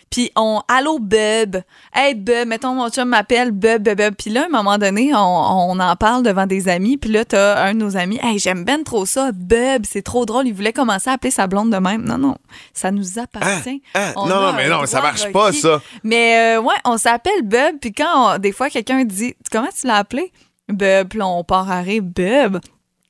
[0.08, 1.56] Puis on, allô Bub,
[1.94, 4.14] hey Bub, mettons mon chum m'appelle Bub, Bub, Bub.
[4.14, 6.96] Puis là, à un moment donné, on, on en parle devant des amis.
[6.96, 10.24] Puis là, t'as un de nos amis, hey, j'aime ben trop ça, Bub, c'est trop
[10.24, 10.46] drôle.
[10.46, 12.04] Il voulait commencer à appeler sa blonde de même.
[12.04, 12.36] Non, non,
[12.72, 13.82] ça nous appartient.
[13.94, 14.12] Hein?
[14.16, 15.82] On Non, non, mais non, ça marche pas, ça.
[16.04, 17.78] Mais euh, ouais, on s'appelle Bub.
[17.80, 20.32] Puis quand on- des fois quelqu'un dit, comment tu l'as appelé?
[20.68, 22.58] Bub, là, on part à rire, Bub.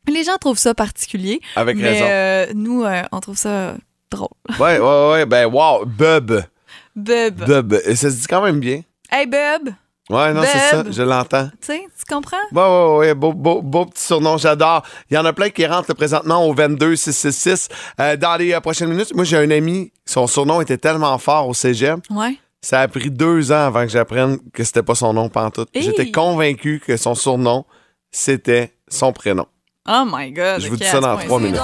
[0.08, 1.40] Les gens trouvent ça particulier.
[1.56, 2.04] Avec mais raison.
[2.08, 3.74] euh, nous, euh, on trouve ça
[4.10, 4.28] drôle.
[4.58, 5.26] Ouais, ouais, ouais.
[5.26, 6.40] Ben, wow, Bub.
[6.96, 7.44] Bub.
[7.44, 7.74] Bub.
[7.84, 8.80] Et ça se dit quand même bien.
[9.10, 9.72] Hey Bub,
[10.08, 11.48] Ouais, non, c'est ça, je l'entends.
[11.60, 12.36] tu sais, tu comprends?
[12.52, 14.82] Ouais, ouais, ouais, beau, beau, beau petit surnom, j'adore.
[15.10, 17.68] Il y en a plein qui rentrent présentement au 22666.
[18.00, 21.48] Euh, dans les euh, prochaines minutes, moi, j'ai un ami, son surnom était tellement fort
[21.48, 22.36] au cégep, Ouais.
[22.60, 25.68] ça a pris deux ans avant que j'apprenne que c'était pas son nom pantoute.
[25.74, 25.82] Hey.
[25.82, 27.64] J'étais convaincu que son surnom,
[28.12, 29.46] c'était son prénom.
[29.88, 30.60] Oh my God.
[30.60, 31.60] Je vous dis ça dans trois minutes.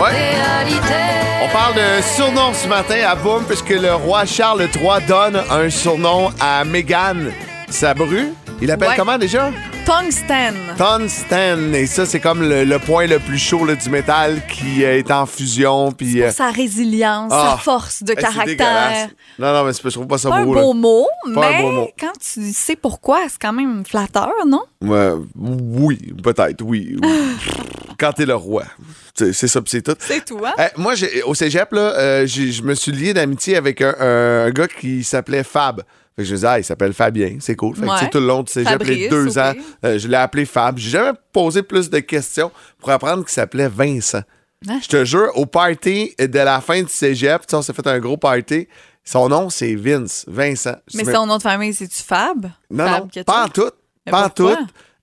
[0.00, 1.27] Ouais.
[1.48, 5.70] On parle de surnom ce matin à Boom, puisque le roi Charles III donne un
[5.70, 7.30] surnom à Meghan
[7.70, 8.34] Sabru.
[8.60, 8.96] Il l'appelle Ouais.
[8.96, 9.50] comment déjà?
[9.92, 10.54] Tungsten.
[10.76, 11.74] Tungsten.
[11.74, 14.98] Et ça, c'est comme le, le point le plus chaud là, du métal qui euh,
[14.98, 15.92] est en fusion.
[15.92, 17.52] Puis, euh, Pour sa résilience, Ah.
[17.52, 19.08] sa force de caractère.
[19.38, 20.54] Non, non, mais je trouve pas ça Pas un beau.
[20.54, 20.60] là.
[20.60, 21.90] beau mot, Pas un mais beau mot.
[21.98, 24.60] quand tu sais pourquoi, c'est quand même flatteur, non?
[24.82, 26.94] Oui, peut-être, oui.
[27.02, 27.08] oui.
[27.98, 28.62] Quand t'es le roi.
[29.14, 29.96] C'est ça, c'est tout.
[29.98, 30.52] C'est tout, hein?
[30.56, 30.92] Eh, moi,
[31.26, 35.02] au cégep, là, euh, je me suis lié d'amitié avec un, un- un gars qui
[35.02, 35.82] s'appelait Fab.
[36.18, 37.76] Fait que je disais, ah, il s'appelle Fabien, c'est cool.
[37.76, 38.10] Fait que, Ouais.
[38.10, 39.52] tout le long du cégep, les Fabrice, deux au ans,
[39.84, 40.76] euh, je l'ai appelé Fab.
[40.76, 42.50] J'ai jamais posé plus de questions
[42.80, 44.22] pour apprendre qu'il s'appelait Vincent.
[44.68, 44.80] Hein?
[44.82, 48.16] Je te jure, au party de la fin du cégep, on s'est fait un gros
[48.16, 48.66] party.
[49.04, 50.74] Son nom, c'est Vince, Vincent.
[50.92, 52.50] Mais son nom de famille, c'est-tu Fab?
[52.68, 53.70] non, Fab non, quelque pas en tout.
[54.04, 54.50] Pas en tout.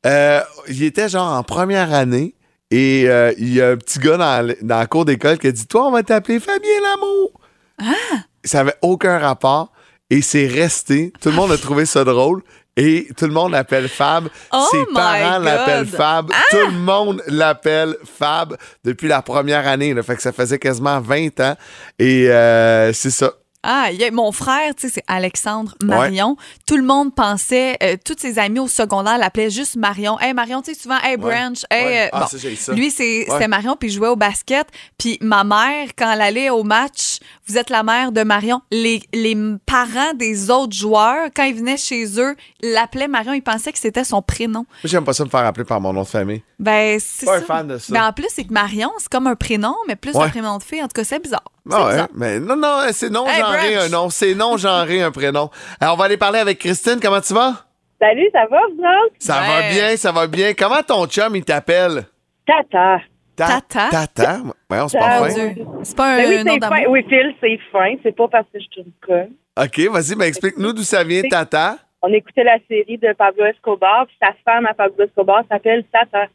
[0.06, 2.36] Euh, il était genre en première année
[2.72, 5.66] et euh, il y a un petit gars dans, la cour d'école qui a dit
[5.66, 7.40] Toi, on va t'appeler Fabien Lamour.
[7.80, 8.18] Ah!
[8.44, 9.72] Ça avait aucun rapport
[10.10, 11.12] et c'est resté.
[11.22, 12.42] Tout le monde a trouvé ça drôle.
[12.78, 14.28] Et tout le monde l'appelle Fab.
[14.52, 16.30] Oh Ses parents l'appellent Fab.
[16.34, 16.42] Ah!
[16.52, 19.94] Tout le monde l'appelle Fab depuis la première année.
[19.94, 20.04] Là.
[20.04, 21.56] Fait que ça faisait quasiment 20 ans.
[22.00, 23.32] Et euh, c'est ça.
[23.68, 26.38] Ah, il y a- mon frère, tu sais, c'est Alexandre Marion.
[26.68, 30.20] Tout le monde pensait, euh, tous ses amis au secondaire l'appelaient juste Marion.
[30.20, 31.86] Hey Marion, tu sais, souvent, hey Branch, hey.
[31.86, 32.02] Ouais.
[32.06, 32.38] euh, Ah, bon.
[32.56, 32.74] ça.
[32.74, 34.68] Lui, c'est- Marion, puis il jouait au basket.
[34.98, 38.62] Puis ma mère, quand elle allait au match, vous êtes la mère de Marion.
[38.72, 43.34] Les, les parents des autres joueurs, quand ils venaient chez eux, l'appelaient Marion.
[43.34, 44.60] Ils pensaient que c'était son prénom.
[44.60, 46.44] Moi, j'aime pas ça me faire appeler par mon nom de famille.
[46.60, 47.88] Ben, c'est Pas un fan de ça.
[47.92, 50.24] Mais en plus, c'est que Marion, c'est comme un prénom, mais plus Ouais.
[50.26, 50.82] un prénom de fille.
[50.82, 51.44] En tout cas, c'est bizarre.
[51.72, 53.86] Ah ouais, mais non, non, c'est Hey, Branch.
[53.86, 54.10] un nom.
[54.10, 55.50] C'est non-genré un prénom.
[55.80, 57.00] Alors, on va aller parler avec Christine.
[57.02, 57.54] Comment tu vas?
[58.00, 59.16] Salut, ça va, vous autres?
[59.20, 59.48] Ça Ouais.
[59.48, 60.54] va bien, ça va bien.
[60.54, 62.04] Comment ton chum, il t'appelle?
[62.46, 63.00] Tata.
[63.36, 63.90] Ta- Tata?
[63.90, 64.38] Tata?
[64.70, 65.34] Ouais, on se pas fin.
[65.34, 65.66] Dieu.
[65.84, 66.78] C'est pas un Ben oui, nom c'est d'amour.
[66.78, 66.84] fin.
[66.90, 67.96] Oui, Phil, c'est fin.
[68.04, 69.32] C'est pas parce que je une conne.
[69.58, 71.78] OK, vas-y, mais explique-nous d'où ça vient, Tata.
[72.02, 76.28] On écoutait la série de Pablo Escobar, puis sa femme à Pablo Escobar s'appelle Tata.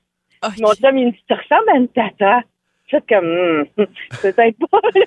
[0.59, 2.41] Mon chum, il me dit, tu ressembles à une Tata.
[2.91, 3.65] Suis comme, hmm,
[4.23, 4.81] peut-être pas.
[4.95, 5.05] là.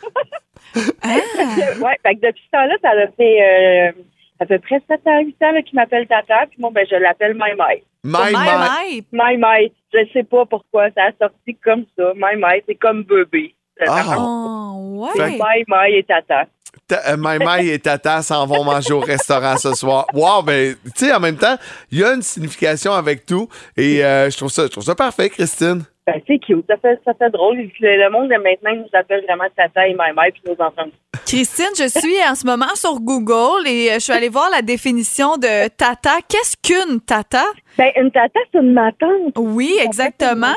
[1.04, 1.08] Ah.
[1.82, 3.92] ouais, fait que depuis ce temps-là, ça a fait euh,
[4.40, 7.34] à peu près 7 à 8 ans qu'il m'appelle Tata, puis moi, ben, je l'appelle
[7.34, 7.84] My My.
[8.06, 8.56] My, My, my.
[8.58, 9.06] my.
[9.12, 12.14] My My, je sais pas pourquoi, ça a sorti comme ça.
[12.16, 13.54] My My, c'est comme bébé.
[13.86, 14.16] Ah.
[14.18, 15.32] Oh, ouais.
[15.32, 16.46] My My et Tata.
[16.88, 20.06] Ta- euh, My, my et Tata s'en vont manger au restaurant ce soir.
[20.14, 21.56] Wow, ben, tu sais, en même temps,
[21.92, 23.48] il y a une signification avec tout.
[23.78, 25.84] Et euh, je trouve ça, je trouve ça parfait, Christine.
[26.06, 27.70] Ben, c'est cute, ça fait, ça fait drôle.
[27.80, 30.90] Le, monde de maintenant nous appelle vraiment Tata et My, puis nos enfants.
[31.26, 34.62] Christine, je suis en ce moment sur Google et euh, je suis allée voir la
[34.62, 36.18] définition de tata.
[36.28, 37.46] Qu'est-ce qu'une tata?
[37.78, 39.34] Ben, une Tata, c'est une matante.
[39.38, 40.54] Oui, exactement.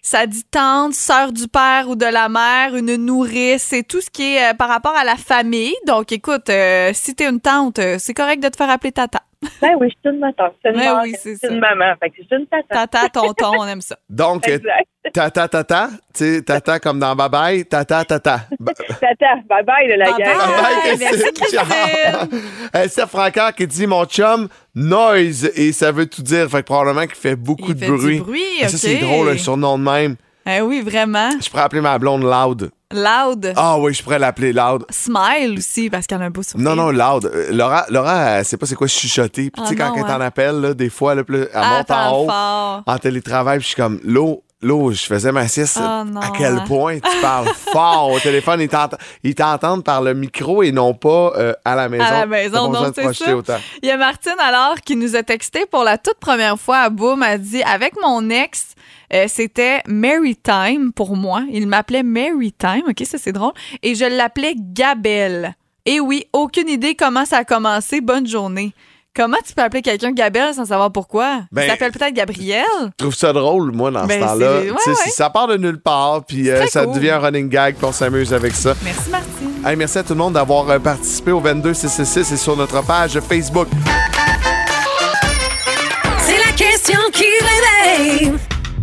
[0.00, 4.10] Ça dit tante, sœur du père ou de la mère, une nourrice, c'est tout ce
[4.10, 5.74] qui est euh, par rapport à la famille.
[5.86, 9.20] Donc, écoute, euh, si t'es une tante, c'est correct de te faire appeler tata.
[9.60, 10.54] Ben oui, je suis une matante.
[10.62, 11.94] C'est une, mère, oui, c'est une maman.
[12.00, 12.86] Fait que c'est une Tata.
[12.86, 13.96] Tata, tonton, on aime ça.
[14.08, 14.86] Donc, Exact.
[15.12, 18.40] Tata, Tata, tu sais, Tata comme dans Bye Bye, Tata, Tata.
[19.00, 20.36] Tata, bye bye, là, la Bye gang.
[20.38, 20.96] bye.
[20.96, 22.88] Bye, merci, Christine.
[22.88, 26.48] Steph Francard qui dit mon chum noise et ça veut tout dire.
[26.48, 28.18] Fait que probablement qu'il fait beaucoup Il de fait du bruit.
[28.20, 30.16] bruit, Et Ça, c'est drôle, un surnom de même.
[30.46, 31.30] Eh oui, vraiment.
[31.42, 32.70] Je pourrais appeler ma blonde Loud.
[32.92, 33.52] Loud.
[33.56, 34.84] Ah oui, je pourrais l'appeler Loud.
[34.90, 36.64] Smile aussi, parce qu'elle a un beau sourire.
[36.64, 37.24] Non, non, Loud.
[37.26, 39.50] Euh, Laura, Laura, elle sait pas c'est quoi chuchoter.
[39.50, 41.48] Puis Ah tu sais, quand non, elle t'en appelle, là, des fois, là, là, elle
[41.54, 42.82] Ah, monte en haut, fort.
[42.86, 45.78] en télétravail, puis je suis comme, l'eau, l'eau, je faisais ma sieste.
[45.82, 46.64] Ah, à quel hein.
[46.68, 48.60] point tu parles fort au téléphone?
[48.60, 48.88] Ils t'ent-
[49.24, 52.04] Ils t'entendent par le micro et non pas euh, à la maison.
[52.04, 53.36] À la maison, non, c'est ça.
[53.36, 53.56] autant.
[53.82, 56.90] Il y a Martine alors qui nous a texté pour la toute première fois à
[56.90, 57.22] Boom.
[57.24, 58.68] Elle dit avec mon ex,
[59.14, 61.42] euh, c'était Marytime pour moi.
[61.50, 62.82] Il m'appelait Marytime.
[62.88, 63.52] OK, ça c'est drôle.
[63.82, 65.54] Et je l'appelais Gabelle.
[65.86, 68.00] Et oui, aucune idée comment ça a commencé.
[68.00, 68.72] Bonne journée.
[69.16, 71.42] Comment tu peux appeler quelqu'un Gabelle sans savoir pourquoi?
[71.52, 72.64] Ben, Il s'appelle peut-être Gabriel.
[72.82, 74.60] Je trouve ça drôle, moi, dans Ben, ce temps-là.
[74.60, 74.94] ouais, ouais.
[75.04, 76.94] si Ça part de nulle part, puis euh, ça cool.
[76.96, 78.74] devient un running gag, puis on s'amuse avec ça.
[78.82, 79.50] Merci Martine.
[79.64, 83.20] Hey, merci à tout le monde d'avoir euh, participé au 22666 et sur notre page
[83.20, 83.68] Facebook.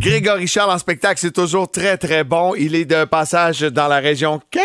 [0.02, 2.56] Grégory Charles en spectacle, c'est toujours très, très bon.
[2.56, 4.60] Il est de passage dans la région quand?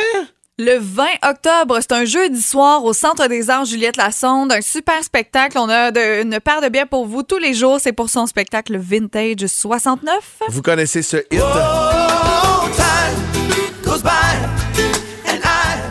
[0.58, 4.50] Le 20 octobre, c'est un jeudi soir au Centre des Arts Juliette Lassonde.
[4.52, 5.58] Un super spectacle.
[5.58, 7.78] On a de- une paire de biens pour vous tous les jours.
[7.78, 10.08] C'est pour son spectacle Vintage 69.
[10.48, 11.42] Vous connaissez ce hit?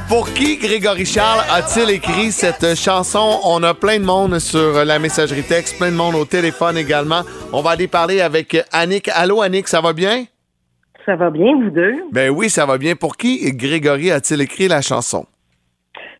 [0.08, 3.40] Pour qui Grégory Charles a-t-il écrit cette chanson?
[3.44, 7.22] On a plein de monde sur la messagerie texte, plein de monde au téléphone également.
[7.52, 9.10] On va aller parler avec Annick.
[9.14, 10.26] Allô, Annick, ça va bien?
[11.06, 11.96] Ça va bien, vous deux?
[12.12, 12.96] Ben oui, ça va bien.
[12.96, 15.26] Pour qui Grégory a-t-il écrit la chanson?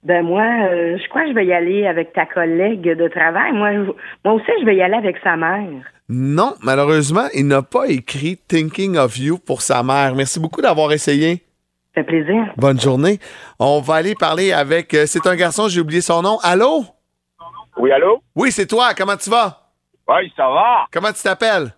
[0.04, 3.52] Ben moi, euh, je crois que je vais y aller avec ta collègue de travail.
[3.54, 3.92] Moi, je-
[4.24, 5.68] moi aussi, je vais y aller avec sa mère.
[6.10, 10.14] Non, malheureusement, il n'a pas écrit Thinking of You pour sa mère.
[10.16, 11.42] Merci beaucoup d'avoir essayé.
[11.96, 12.54] Ça fait plaisir.
[12.58, 13.20] Bonne journée.
[13.58, 14.94] On va aller parler avec.
[14.94, 16.40] euh, c'est un garçon, j'ai oublié son nom.
[16.44, 16.84] Allô?
[17.78, 18.22] Oui, allô?
[18.36, 18.94] Oui, c'est toi.
[18.94, 19.72] Comment tu vas?
[20.08, 20.86] Oui, ça va.
[20.92, 21.74] Comment tu t'appelles?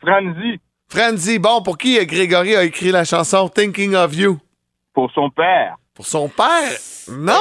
[0.00, 4.38] Franzi, Franzi, bon, pour qui euh, Grégory a écrit la chanson Thinking of You?
[4.92, 5.76] pour son père.
[5.94, 6.78] Pour son père?
[7.08, 7.32] Non!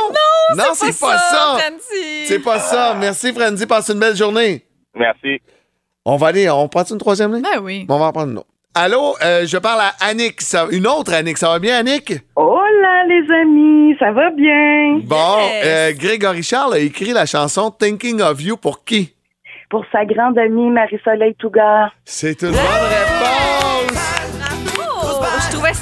[0.56, 1.58] Non, c'est pas, ça!
[2.26, 2.96] C'est pas ça.
[3.00, 3.66] Merci, Franzi.
[3.68, 4.66] Passe une belle journée.
[4.96, 5.42] Merci.
[6.06, 6.50] On va aller.
[6.50, 7.44] On prend une troisième ligne?
[7.44, 7.86] Ben oui.
[7.86, 8.48] Bon, on va en prendre une autre.
[8.76, 10.42] Allô, euh, je parle à Annick.
[10.42, 11.38] Ça- une autre Annick.
[11.38, 12.14] Ça va bien, Annick?
[12.36, 15.00] Oh là, les amis, ça va bien?
[15.04, 15.66] Bon, Yes.
[15.66, 19.14] euh, Grégory Charles a écrit la chanson Thinking of You pour qui?
[19.70, 21.92] Pour sa grande amie Marie-Soleil Tougar.
[22.06, 23.43] C'est une bonne réponse!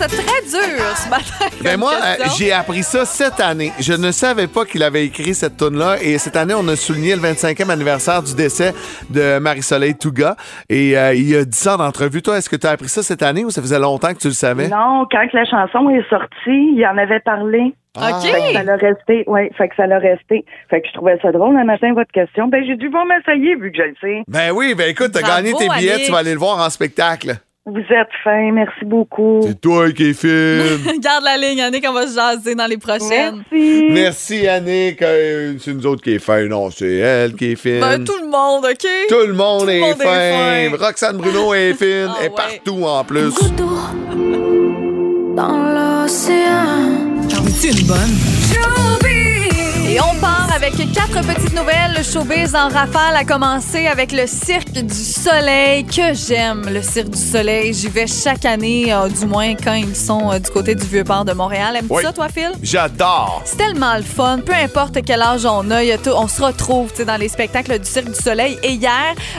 [0.01, 1.55] Ça très dur ce matin.
[1.63, 3.71] Ben moi, euh, j'ai appris ça cette année.
[3.79, 6.75] Je ne savais pas qu'il avait écrit cette tune là et cette année, on a
[6.75, 8.73] souligné le 25e anniversaire du décès
[9.11, 10.37] de Marie-Soleil Touga.
[10.69, 12.23] Et euh, il y a 10 ans d'entrevue.
[12.23, 14.29] Toi, est-ce que tu as appris ça cette année ou ça faisait longtemps que tu
[14.29, 14.69] le savais?
[14.69, 17.75] Non, quand la chanson est sortie, il en avait parlé.
[17.95, 18.21] OK.
[18.23, 20.45] Fait que ça l'a resté, oui, fait que ça l'a resté.
[20.71, 22.47] Fait que je trouvais ça drôle le matin, votre question.
[22.47, 24.23] Ben, j'ai dû voir m'essayer vu que je le sais.
[24.27, 26.05] Ben oui, ben écoute, t'as Bravo, gagné tes billets, Annick.
[26.05, 27.35] tu vas aller le voir en spectacle.
[27.73, 29.39] Vous êtes fin, merci beaucoup.
[29.43, 30.99] C'est toi qui es fine.
[30.99, 33.43] Garde la ligne, Annick, on va se jaser dans les prochaines.
[33.49, 33.83] Merci.
[33.91, 35.01] Merci, Annick.
[35.01, 36.43] Euh, c'est nous autres qui est fin.
[36.47, 37.79] Non, c'est elle qui est fine.
[37.79, 38.85] Ben, tout le monde, OK?
[39.07, 40.69] Tout le monde, Tout le est, monde est fin.
[40.77, 40.85] fin.
[40.85, 42.09] Roxane Bruno est fine.
[42.09, 42.29] Ah ouais.
[42.35, 43.31] partout en plus.
[47.29, 48.15] J'en veux-tu une bonne?
[49.89, 51.93] Et on part avec quatre petites nouvelles.
[51.97, 57.09] Le showbiz en rafale a commencé avec le Cirque du Soleil, que j'aime, le Cirque
[57.09, 57.73] du Soleil.
[57.73, 61.25] J'y vais chaque année, euh, du moins quand ils sont euh, du côté du Vieux-Port
[61.25, 61.75] de Montréal.
[61.77, 62.03] Aimes-tu Oui.
[62.03, 62.51] ça, toi, Phil?
[62.61, 63.41] J'adore.
[63.45, 66.41] C'est tellement le fun, peu importe quel âge on a, y a tout- on se
[66.41, 68.57] retrouve tu sais, dans les spectacles du Cirque du Soleil.
[68.63, 68.91] Et hier,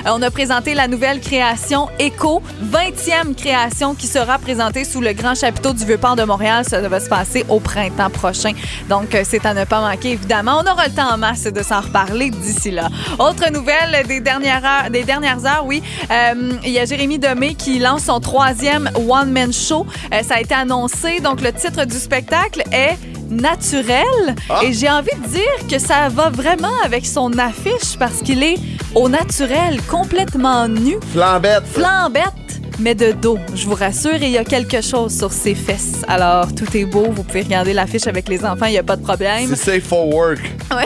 [0.07, 5.13] euh, on a présenté la nouvelle création Echo, 20e création qui sera présentée sous le
[5.13, 6.65] grand chapiteau du Vieux-Port de Montréal.
[6.67, 8.53] Ça va se passer au printemps prochain.
[8.89, 10.63] Donc, c'est à ne pas manquer, évidemment.
[10.65, 12.89] On aura le temps en masse de s'en reparler d'ici là.
[13.19, 15.83] Autre nouvelle des dernières heures, des dernières heures oui.
[16.11, 19.87] Euh, il y a Jérémy Demé qui lance son troisième one-man show.
[20.13, 21.21] Euh, ça a été annoncé.
[21.21, 22.97] Donc, le titre du spectacle est
[23.31, 24.35] naturel.
[24.49, 24.61] Ah.
[24.63, 28.59] Et j'ai envie de dire que ça va vraiment avec son affiche parce qu'il est
[28.95, 31.65] au naturel, complètement nu, Flambette.
[31.73, 34.15] flambette, mais de dos, je vous rassure.
[34.15, 36.03] Et il y a quelque chose sur ses fesses.
[36.09, 37.07] Alors, tout est beau.
[37.11, 39.49] Vous pouvez regarder l'affiche avec les enfants, il n'y a pas de problème.
[39.51, 40.41] C'est safe for work.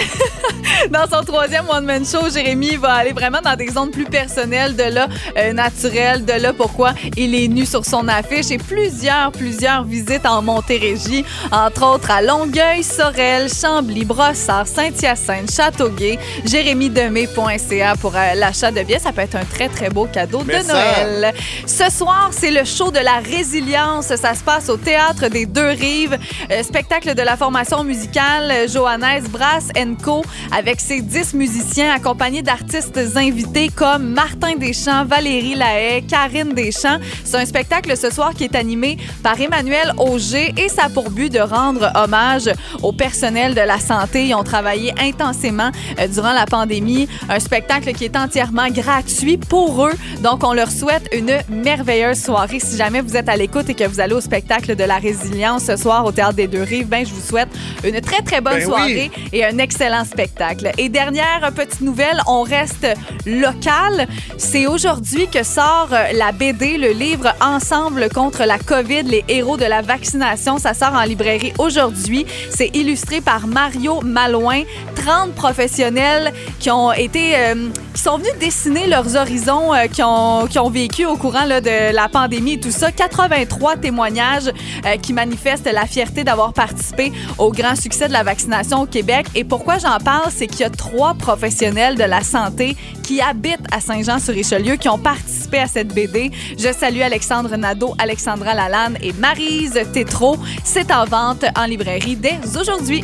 [0.91, 4.83] Dans son troisième one-man show, Jérémy va aller vraiment dans des zones plus personnelles, de
[4.83, 9.85] là euh, naturel, de là pourquoi il est nu sur son affiche et plusieurs, plusieurs
[9.85, 18.35] visites en Montérégie, entre autres à Longueuil, Sorel, Chambly, Brossard, Saint-Hyacinthe, Châteauguay, jérémydemé.ca pour euh,
[18.35, 18.99] l'achat de billets.
[18.99, 21.35] Ça peut être un très, très beau cadeau Mais de ça- Noël.
[21.67, 24.07] Ce soir, c'est le show de la résilience.
[24.07, 26.19] Ça se passe au Théâtre des Deux Rives.
[26.51, 29.69] Euh, spectacle de la formation musicale euh, Johannes Brass
[30.03, 30.23] Co.
[30.57, 36.99] avec ses 10 musiciens accompagnés d'artistes invités comme Martin Deschamps, Valérie Lahaye, Karine Deschamps.
[37.25, 41.33] C'est un spectacle ce soir qui est animé par Emmanuel Auger et ça pour but
[41.33, 42.51] de rendre hommage
[42.83, 44.27] au personnel de la santé.
[44.27, 47.09] Ils ont travaillé intensément euh, durant la pandémie.
[47.29, 49.95] Un spectacle qui est entièrement gratuit pour eux.
[50.23, 52.61] Donc, on leur souhaite une merveilleuse soirée.
[52.61, 55.65] Si jamais vous êtes à l'écoute et que vous allez au spectacle de la résilience
[55.65, 57.49] ce soir au Théâtre des Deux Rives, ben, je vous souhaite
[57.83, 58.65] une très, très bonne Ben oui.
[58.67, 60.71] soirée et un excellent spectacle.
[60.79, 62.87] Et dernière petite nouvelle, on reste
[63.27, 64.07] local.
[64.39, 69.57] C'est aujourd'hui que sort euh, la BD, le livre Ensemble contre la COVID, les héros
[69.57, 70.59] de la vaccination.
[70.59, 72.27] Ça sort en librairie aujourd'hui.
[72.49, 74.63] C'est illustré par Mario Malouin.
[75.07, 80.47] 30 professionnels qui ont été, euh, qui sont venus dessiner leurs horizons, euh, qui, ont,
[80.49, 82.93] qui ont vécu au courant là, de la pandémie et tout ça.
[82.93, 84.49] 83 témoignages
[84.85, 89.27] euh, qui manifestent la fierté d'avoir participé au grand succès de la vaccination au Québec.
[89.35, 93.67] Et pourquoi j'en parle, c'est qu'il y a trois professionnels de la santé qui habitent
[93.73, 96.31] à Saint-Jean-sur-Richelieu qui ont participé à cette BD.
[96.59, 100.37] Je salue Alexandre Nadeau, Alexandra Lalanne et Marise Tétrault.
[100.65, 103.03] C'est en vente en librairie dès aujourd'hui.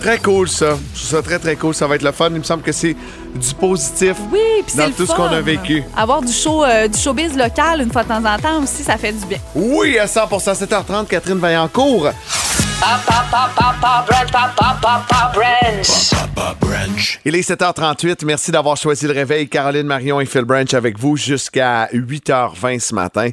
[0.00, 0.78] Très cool, ça.
[0.94, 1.74] Je trouve ça très, très cool.
[1.74, 2.28] Ça va être le fun.
[2.30, 2.96] Il me semble que c'est
[3.34, 4.16] du positif.
[4.32, 4.38] Oui,
[4.76, 5.82] Dans le tout ce qu'on a vécu.
[5.96, 8.96] Avoir du show, euh, du showbiz local une fois de temps en temps aussi, ça
[8.96, 9.38] fait du bien.
[9.54, 12.08] Oui, à 100% 7h30, Catherine Vaillancourt.
[17.26, 18.24] Il est 7h38.
[18.24, 19.48] Merci d'avoir choisi le réveil.
[19.48, 23.28] Caroline Marion et Phil Branch avec vous jusqu'à 8h20 ce matin.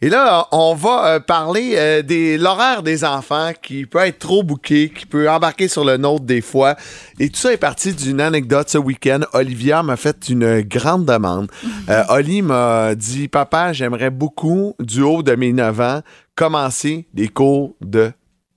[0.00, 4.44] Et là, on va euh, parler euh, de l'horaire des enfants qui peut être trop
[4.44, 6.76] bouqué, qui peut embarquer sur le nôtre des fois.
[7.18, 9.20] Et tout ça est parti d'une anecdote ce week-end.
[9.32, 11.50] Olivia m'a fait une grande demande.
[11.88, 16.00] Euh, Oli m'a dit, papa, j'aimerais beaucoup, du haut de mes 9 ans,
[16.36, 18.12] commencer des cours de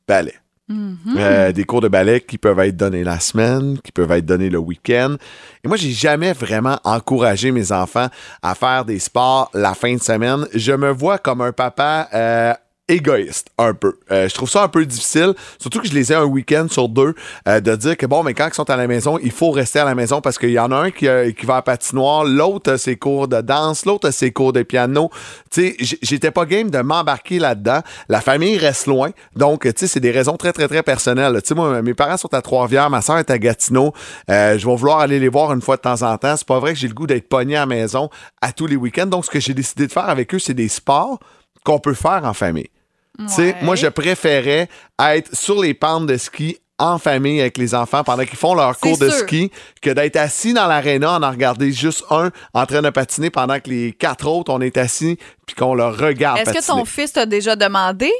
[0.07, 0.35] ballet.
[0.67, 4.49] Euh, des cours de ballet qui peuvent être donnés la semaine, qui peuvent être donnés
[4.49, 5.15] le week-end.
[5.63, 8.07] Et moi, j'ai jamais vraiment encouragé mes enfants
[8.41, 10.47] à faire des sports la fin de semaine.
[10.55, 12.53] Je me vois comme un papa euh,
[12.87, 13.97] égoïste un peu.
[14.11, 16.87] Euh, je trouve ça un peu difficile, surtout que je les ai un week-end sur
[16.87, 17.15] deux,
[17.47, 19.79] euh, de dire que bon, mais quand ils sont à la maison, il faut rester
[19.79, 22.23] à la maison parce qu'il y en a un qui, euh, qui va à patinoire,
[22.23, 25.09] l'autre a ses cours de danse, l'autre a ses cours de piano.
[25.49, 27.81] Tu sais, j'étais pas game de m'embarquer là-dedans.
[28.07, 31.41] La famille reste loin, donc tu sais, c'est des raisons très très très personnelles.
[31.41, 33.93] Tu sais, moi, mes parents sont à Trois-Rivières, ma soeur est à Gatineau.
[34.27, 36.35] Je vais vouloir aller les voir une fois de temps en temps.
[36.37, 38.09] C'est pas vrai que j'ai le goût d'être pogné à la maison
[38.41, 39.07] à tous les week-ends.
[39.07, 41.19] Donc, ce que j'ai décidé de faire avec eux, c'est des sports
[41.63, 42.69] qu'on peut faire en famille.
[43.19, 43.55] Ouais.
[43.61, 44.67] moi, je préférais
[44.99, 48.77] être sur les pentes de ski en famille avec les enfants pendant qu'ils font leur
[48.77, 49.19] cours de sûr.
[49.19, 49.51] ski
[49.81, 53.59] que d'être assis dans l'aréna en en regarder juste un en train de patiner pendant
[53.59, 57.13] que les quatre autres, on est assis puis qu'on leur regarde Est-ce que ton fils
[57.13, 58.11] t'a déjà demandé?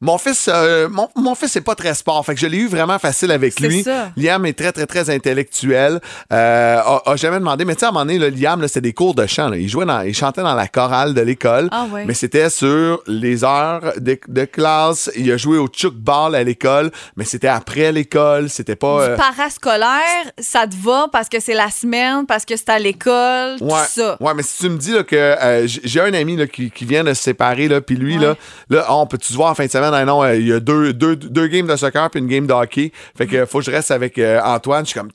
[0.00, 2.24] Mon fils, euh, mon, mon fils, c'est pas très sport.
[2.24, 3.82] Fait que je l'ai eu vraiment facile avec lui.
[3.82, 4.10] ça.
[4.16, 6.00] Liam est très, très, très intellectuel.
[6.32, 7.64] Euh, a, a jamais demandé.
[7.64, 9.48] Mais tu sais, à un moment donné, là, Liam, c'était des cours de chant.
[9.48, 9.56] là.
[9.56, 11.68] Il jouait dans, il chantait dans la chorale de l'école.
[11.72, 11.86] Ah.
[12.06, 15.10] Mais c'était sur les heures de, de classe.
[15.16, 16.90] Il a joué au chuck ball à l'école.
[17.16, 18.48] Mais c'était après l'école.
[18.50, 19.00] C'était pas.
[19.02, 22.78] euh, Du parascolaire, ça te va parce que c'est la semaine, parce que c'est à
[22.78, 24.16] l'école, tout Ouais, ça?
[24.20, 27.04] ouais, mais si tu me dis là, que j'ai un ami là, qui, qui vient
[27.04, 28.24] de se séparer, là, puis lui, Ouais.
[28.26, 28.34] là,
[28.70, 29.83] là on peut-tu se voir en fin de semaine?
[29.92, 32.46] Ah non, euh, il y a deux, deux, deux games de soccer puis une game
[32.46, 32.92] de hockey.
[33.16, 34.84] Fait que faut que je reste avec euh, Antoine.
[34.84, 35.10] Je suis comme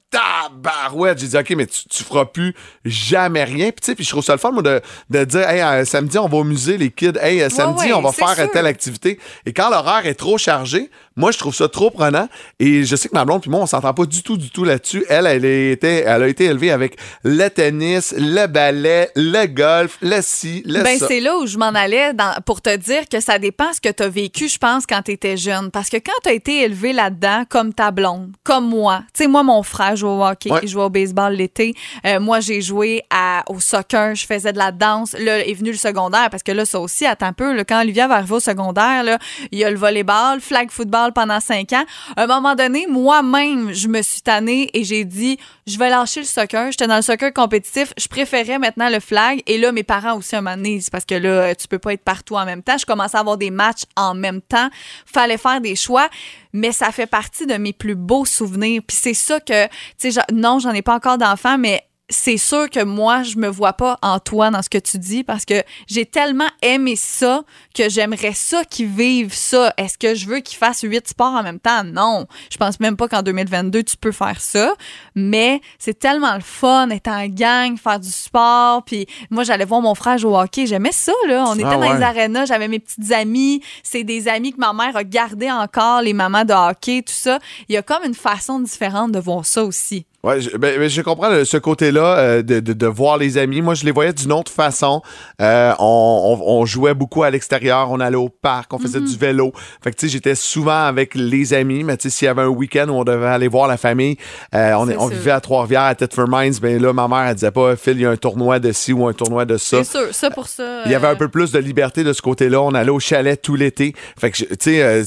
[0.64, 1.20] tabarouette.
[1.20, 2.54] J'ai dit, OK, mais tu, tu feras plus
[2.86, 3.72] jamais rien.
[3.72, 5.86] Puis tu sais, puis je trouve ça le fun, moi, de, de dire, hey, euh,
[5.86, 7.14] samedi, on va au musée, les kids.
[7.22, 8.52] Hey, euh, samedi, ouais, on va faire sûr.
[8.52, 9.20] telle activité.
[9.46, 12.30] Et quand l'horaire est trop chargé, moi, je trouve ça trop prenant.
[12.60, 14.64] Et je sais que ma blonde puis moi, on s'entend pas du tout, du tout
[14.64, 15.06] là-dessus.
[15.10, 19.98] Elle, elle, a été, elle a été élevée avec le tennis, le ballet, le golf,
[20.02, 23.20] le ci, le Ben, c'est là où je m'en allais dans- pour te dire que
[23.20, 25.72] ça dépend ce que tu as vécu, je pense, quand tu étais jeune.
[25.72, 29.28] Parce que quand tu as été élevé là-dedans, comme ta blonde, comme moi, tu sais,
[29.28, 30.60] moi, mon frère jouait au hockey, Ouais.
[30.64, 31.74] il jouait au baseball l'été.
[32.06, 35.14] Euh, moi, j'ai joué à- au soccer, je faisais de la danse.
[35.20, 37.82] Là, est venu le secondaire, parce que là, ça aussi, attends un peu, là, quand
[37.82, 39.18] Olivia va arriver au secondaire, là,
[39.52, 41.84] il y a le volleyball, flag football pendant cinq ans.
[42.16, 46.22] À un moment donné, moi-même, je me suis tannée et j'ai dit, je vais lâcher
[46.22, 46.72] le soccer.
[46.72, 47.94] J'étais dans le soccer compétitif.
[47.98, 49.42] Je préférais maintenant le flag.
[49.48, 52.04] Et là, mes parents aussi, un moment donné, parce que là, tu peux pas être
[52.04, 52.78] partout en même temps.
[52.78, 54.70] Je commençais à avoir des matchs en même temps.
[55.06, 56.10] Fallait faire des choix.
[56.54, 58.82] Mais ça fait partie de mes plus beaux souvenirs.
[58.86, 62.70] Puis c'est ça que, tu sais, non, j'en ai pas encore d'enfants, mais c'est sûr
[62.70, 65.64] que moi, je me vois pas en toi dans ce que tu dis parce que
[65.88, 67.44] j'ai tellement aimé ça
[67.76, 69.74] que j'aimerais ça qu'ils vivent ça.
[69.78, 71.84] Est-ce que je veux qu'ils fassent huit sports en même temps?
[71.84, 72.26] Non.
[72.52, 74.74] Je pense même pas qu'en 2022, tu peux faire ça.
[75.14, 78.84] Mais c'est tellement le fun, être en gang, faire du sport.
[78.84, 80.66] Puis moi, j'allais voir mon frère jouer au hockey.
[80.66, 81.46] J'aimais ça, là.
[81.48, 81.96] On était dans ouais.
[81.96, 82.46] les arénas.
[82.46, 83.62] J'avais mes petites amies.
[83.84, 87.38] C'est des amis que ma mère a gardé encore, les mamans de hockey, tout ça.
[87.68, 90.06] Il y a comme une façon différente de voir ça aussi.
[90.22, 93.38] Ouais, je, ben, ben, je comprends le- ce côté-là euh, de, de, de voir les
[93.38, 93.62] amis.
[93.62, 95.02] Moi, je les voyais d'une autre façon.
[95.42, 99.16] Euh, on, on- on jouait beaucoup à l'extérieur, on allait au parc, on faisait du
[99.18, 99.54] vélo.
[99.82, 101.86] Fait que tu sais, j'étais souvent avec les amis.
[101.86, 104.18] Mais tu sais, s'il y avait un week-end où on devait aller voir la famille,
[104.54, 106.56] euh, on, est- on vivait à Trois-Rivières, à Thetford Mines.
[106.62, 108.92] Ben là, ma mère, elle disait pas, Phil, il y a un tournoi de ci
[108.92, 109.84] ou un tournoi de ça.
[109.84, 110.82] C'est sûr, ça pour ça.
[110.86, 112.62] Il y avait euh, un peu plus de liberté de ce côté-là.
[112.62, 113.94] On allait au chalet tout l'été.
[114.20, 115.04] Fait que, tu sais, euh,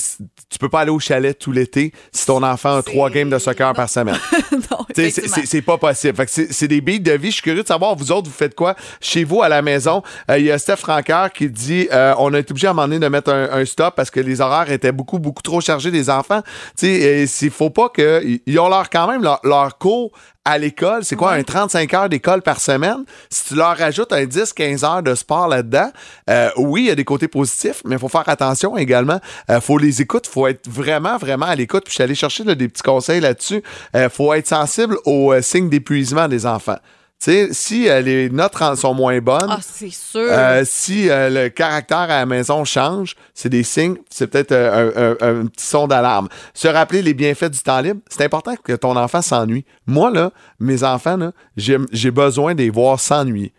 [0.48, 3.38] tu peux pas aller au chalet tout l'été si ton enfant a trois games de
[3.38, 4.16] soccer par semaine.
[4.52, 4.78] non,
[5.10, 6.24] c'est- pas possible.
[6.28, 7.28] C'est des billes de vie.
[7.28, 10.02] Je suis curieux de savoir, vous autres, vous faites quoi chez vous à la maison?
[10.30, 12.74] Euh, Il y a Steph Francaire qui dit euh, on a été obligé à un
[12.74, 15.60] moment donné de mettre un, un stop parce que les horaires étaient beaucoup, beaucoup trop
[15.60, 16.42] chargés des enfants.
[16.78, 16.86] Tu
[17.26, 18.22] sais, il faut pas que.
[18.46, 20.10] Ils ont leur quand même leur, leur cours
[20.44, 21.04] à l'école.
[21.04, 23.04] C'est quoi, un 35 heures d'école par semaine?
[23.30, 25.90] Si tu leur rajoutes un 10-15 heures de sport là-dedans,
[26.28, 29.20] euh, oui, il y a des côtés positifs, mais il faut faire attention également.
[29.48, 31.84] Il faut les écouter, faut être vraiment, vraiment à l'écoute.
[31.84, 33.62] Puis je suis allé chercher là, des petits conseils là-dessus.
[33.94, 36.78] Il faut être sensible aux euh, signes d'épuisement des enfants.
[37.22, 40.20] Tu sais, si euh, les notes sont moins bonnes, Ah, c'est sûr.
[40.28, 44.88] euh, si euh, le caractère à la maison change, c'est des signes, c'est peut-être un,
[44.96, 46.28] un- un petit son d'alarme.
[46.52, 49.64] Se rappeler les bienfaits du temps libre, c'est important que ton enfant s'ennuie.
[49.86, 51.16] Moi, là, mes enfants,
[51.56, 53.52] j'ai besoin de les voir s'ennuyer.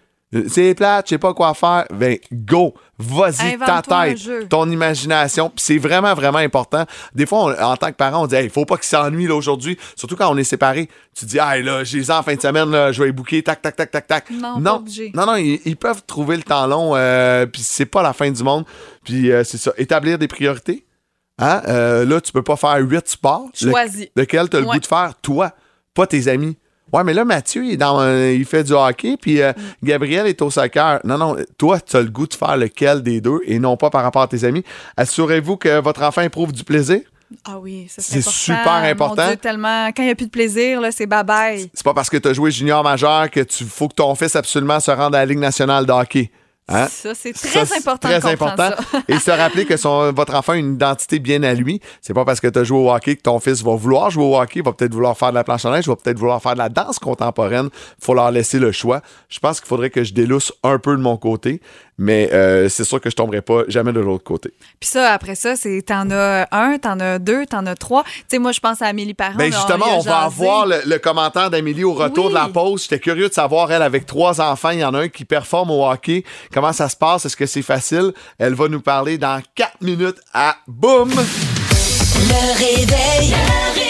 [0.49, 1.85] C'est plate, je sais pas quoi faire.
[1.93, 2.73] Ben, go.
[2.97, 4.17] Vas-y, ta tête,
[4.49, 5.49] ton imagination.
[5.49, 6.85] Puis c'est vraiment, vraiment important.
[7.13, 9.35] Des fois, on- en tant que parent, on dit, il faut pas qu'ils s'ennuient là,
[9.35, 9.77] aujourd'hui.
[9.95, 10.89] Surtout quand on est séparés.
[11.17, 13.61] Tu dis, là, j'ai les en fin de semaine, là, je vais les booker, tac,
[13.61, 14.29] tac, tac, tac, tac.
[14.31, 16.95] Non, non, non, non, ils, ils peuvent trouver le temps long.
[16.95, 18.65] euh, puis c'est pas la fin du monde.
[19.03, 19.71] Puis euh, c'est ça.
[19.77, 20.85] Établir des priorités.
[21.39, 21.61] Hein?
[21.67, 23.49] Euh, là, tu peux pas faire huit sports.
[23.61, 24.07] Le- Choisis.
[24.15, 25.51] lequel tu as le goût de faire, toi,
[25.93, 26.57] pas tes amis.
[26.93, 29.85] Ouais, mais là, Mathieu, il, est dans, euh, il fait du hockey, puis euh, Mm.
[29.87, 30.99] Gabriel est au soccer.
[31.03, 33.89] Non, non, toi, tu as le goût de faire lequel des deux et non pas
[33.89, 34.63] par rapport à tes amis.
[34.97, 37.01] Assurez-vous que votre enfant éprouve du plaisir.
[37.45, 38.61] Ah oui, ça, C'est c'est important.
[38.61, 39.21] super important.
[39.23, 39.87] Mon Dieu, tellement.
[39.87, 41.67] Quand il n'y a plus de plaisir, là, c'est bye-bye.
[41.73, 44.35] C'est pas parce que tu as joué junior majeur que tu faut que ton fils
[44.35, 46.29] absolument se rende à la Ligue nationale de hockey.
[46.69, 46.87] Hein?
[46.87, 48.69] Ça, c'est très important Très de important.
[48.91, 49.03] ça.
[49.09, 51.81] Et se rappeler que son, votre enfant a une identité bien à lui.
[52.01, 54.23] C'est pas parce que tu as joué au hockey que ton fils va vouloir jouer
[54.23, 56.53] au hockey, va peut-être vouloir faire de la planche à neige, va peut-être vouloir faire
[56.53, 57.69] de la danse contemporaine.
[58.01, 59.01] faut leur laisser le choix.
[59.27, 61.61] Je pense qu'il faudrait que je délousse un peu de mon côté,
[61.97, 64.51] mais euh, c'est sûr que je tomberai pas jamais de l'autre côté.
[64.79, 68.03] Puis ça, après ça, c'est t'en as un, t'en as deux, t'en as trois.
[68.03, 69.35] Tu sais, moi, je pense à Amélie Parent.
[69.35, 72.29] Ben justement, on va avoir le, le commentaire d'Amélie au retour Oui.
[72.31, 72.83] de la pause.
[72.83, 75.71] J'étais curieux de savoir, elle, avec trois enfants, il y en a un qui performe
[75.71, 76.23] au hockey.
[76.53, 77.25] Comment ça se passe?
[77.25, 78.11] Est-ce que c'est facile?
[78.37, 81.09] Elle va nous parler dans quatre minutes à Boum!
[81.09, 83.29] Le réveil.
[83.31, 83.35] Le
[83.73, 83.82] réveil.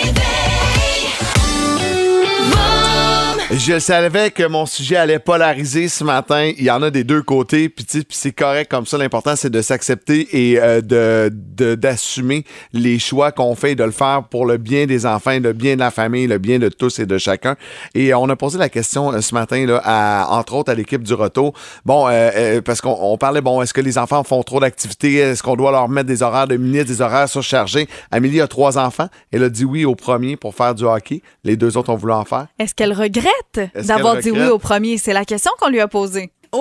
[3.55, 6.51] Je savais que mon sujet allait polariser ce matin.
[6.57, 8.97] Il y en a des deux côtés, puis c'est correct comme ça.
[8.97, 11.29] L'important, c'est de s'accepter et euh, de
[11.75, 15.53] d'assumer les choix qu'on fait et de le faire pour le bien des enfants, le
[15.53, 17.55] bien de la famille, le bien de tous et de chacun.
[17.93, 21.03] Et on a posé la question euh, ce matin, là, à, entre autres à l'équipe
[21.03, 21.53] du Roto.
[21.85, 25.17] Bon, euh, euh, parce qu'on on parlait, bon, est-ce que les enfants font trop d'activités?
[25.17, 27.87] Est-ce qu'on doit leur mettre des horaires de minutes, des horaires surchargés?
[28.09, 29.09] Amélie a trois enfants.
[29.31, 31.21] Elle a dit oui au premier pour faire du hockey.
[31.43, 32.47] Les deux autres ont voulu en faire.
[32.57, 33.42] Est-ce qu'elle regrette
[33.75, 34.97] D'avoir dit oui au premier?
[34.97, 36.31] C'est la question qu'on lui a posée.
[36.53, 36.59] Oui!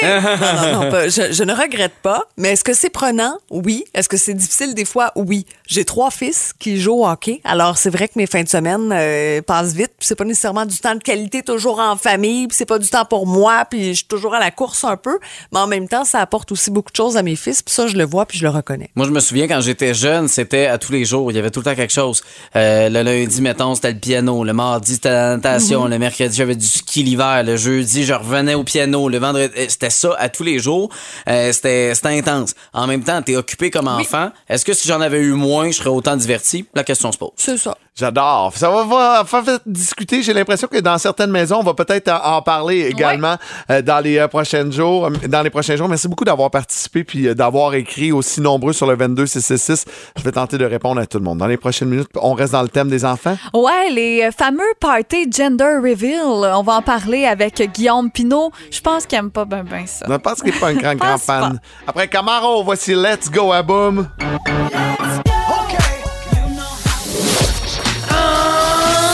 [0.02, 2.22] non, non, non, pas- je, je ne regrette pas.
[2.36, 3.36] Mais est-ce que c'est prenant?
[3.50, 3.84] Oui.
[3.94, 5.10] Est-ce que c'est difficile des fois?
[5.16, 5.44] Oui.
[5.66, 7.40] J'ai trois fils qui jouent au hockey.
[7.42, 9.90] Alors, c'est vrai que mes fins de semaine euh, passent vite.
[9.98, 12.46] Puis c'est pas nécessairement du temps de qualité toujours en famille.
[12.46, 13.64] Puis c'est pas du temps pour moi.
[13.68, 15.18] Puis je suis toujours à la course un peu.
[15.52, 17.60] Mais en même temps, ça apporte aussi beaucoup de choses à mes fils.
[17.62, 18.90] Puis ça, je le vois puis je le reconnais.
[18.94, 21.32] Moi, je me souviens quand j'étais jeune, c'était à tous les jours.
[21.32, 22.22] Il y avait tout le temps quelque chose.
[22.54, 24.44] Euh, le lundi, mettons, c'était le piano.
[24.44, 25.84] Le mardi, c'était la natation.
[25.84, 25.90] Mhm.
[25.90, 27.42] Le mercredi, j'avais du ski l'hiver.
[27.42, 29.07] Le jeudi, je revenais au piano.
[29.08, 30.90] Le vendredi, euh, c'était ça à tous les jours.
[31.28, 32.54] Euh, c'était c'était intense.
[32.72, 34.30] En même temps, t'es occupé comme enfant.
[34.48, 36.66] Est-ce que si j'en avais eu moins, je serais autant diverti?
[36.74, 37.30] La question se pose.
[37.36, 37.76] C'est ça.
[37.96, 38.52] J'adore.
[38.54, 40.22] Ça va, va faire discuter.
[40.22, 43.36] J'ai l'impression que dans certaines maisons, on va peut-être en en parler également
[43.70, 45.06] euh, dans les euh, prochains jours.
[45.06, 45.88] euh, Dans les prochains jours.
[45.88, 49.84] Merci beaucoup d'avoir participé puis euh, d'avoir écrit aussi nombreux sur le 22666.
[50.16, 51.38] Je vais tenter de répondre à tout le monde.
[51.38, 53.36] Dans les prochaines minutes, on reste dans le thème des enfants.
[53.54, 56.20] Ouais, les fameux party gender reveal.
[56.24, 58.52] On va en parler avec Guillaume Pinault.
[58.70, 60.06] Je pense qu'il aime pas ben ben ça.
[60.08, 61.40] Je pense qu'il n'est pas un grand, grand Pense pas.
[61.40, 61.60] fan.
[61.86, 64.08] Après Camaro, voici Let's Go à Boom.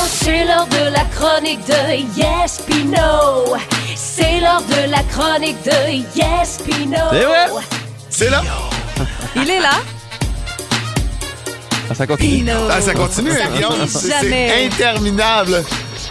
[0.07, 3.57] C'est l'heure de la chronique de Yes Pino.
[3.95, 6.97] C'est l'heure de la chronique de Yes Pino.
[7.13, 7.47] C'est vrai?
[8.11, 8.43] C'est là?
[9.37, 9.71] Il est là.
[11.91, 12.51] Ah, ça continue.
[12.71, 13.87] Ah, ça continue, hein, Guillaume.
[13.87, 15.63] C'est interminable.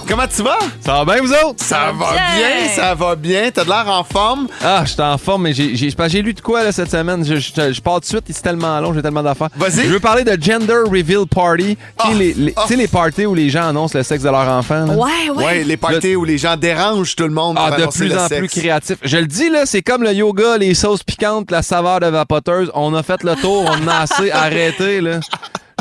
[0.07, 0.59] Comment tu vas?
[0.85, 1.63] Ça va bien, vous autres?
[1.63, 2.37] Ça va bien.
[2.37, 3.49] bien, ça va bien.
[3.53, 4.47] T'as de l'air en forme?
[4.63, 7.25] Ah, je suis en forme, mais j'ai lu de quoi là, cette semaine?
[7.25, 9.49] Je, je, je pars tout de suite, c'est tellement long, j'ai tellement d'affaires.
[9.55, 9.83] Vas-y.
[9.87, 11.63] Je veux parler de Gender Reveal Party.
[11.63, 12.61] Tu sais, Ah, les, les- ah.
[12.67, 14.85] tu sais, les parties où les gens annoncent le sexe de leur enfant.
[14.85, 14.93] là?
[14.93, 15.43] Ouais, ouais.
[15.45, 17.57] Ouais, les parties où les gens dérangent tout le monde.
[17.59, 18.39] Ah, de plus le en sexe.
[18.39, 18.97] plus créatif.
[19.03, 22.69] Je le dis, là, c'est comme le yoga, les sauces piquantes, la saveur de vapoteuse.
[22.75, 25.19] On a fait le tour, on a assez arrêté, là.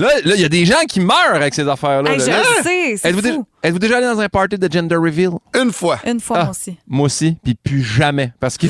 [0.01, 2.13] Là, là, il y a des gens qui meurent avec ces affaires-là.
[2.13, 2.25] Hey, là.
[2.25, 3.27] je Là, le sais, c'est Êtes-vous fou.
[3.27, 5.31] déjà, êtes-vous déjà allé dans un party de gender reveal?
[5.61, 5.99] Une fois.
[6.07, 6.43] Une fois, Ah.
[6.45, 6.77] moi aussi.
[6.87, 8.33] Moi aussi, puis plus jamais.
[8.41, 8.67] Parce que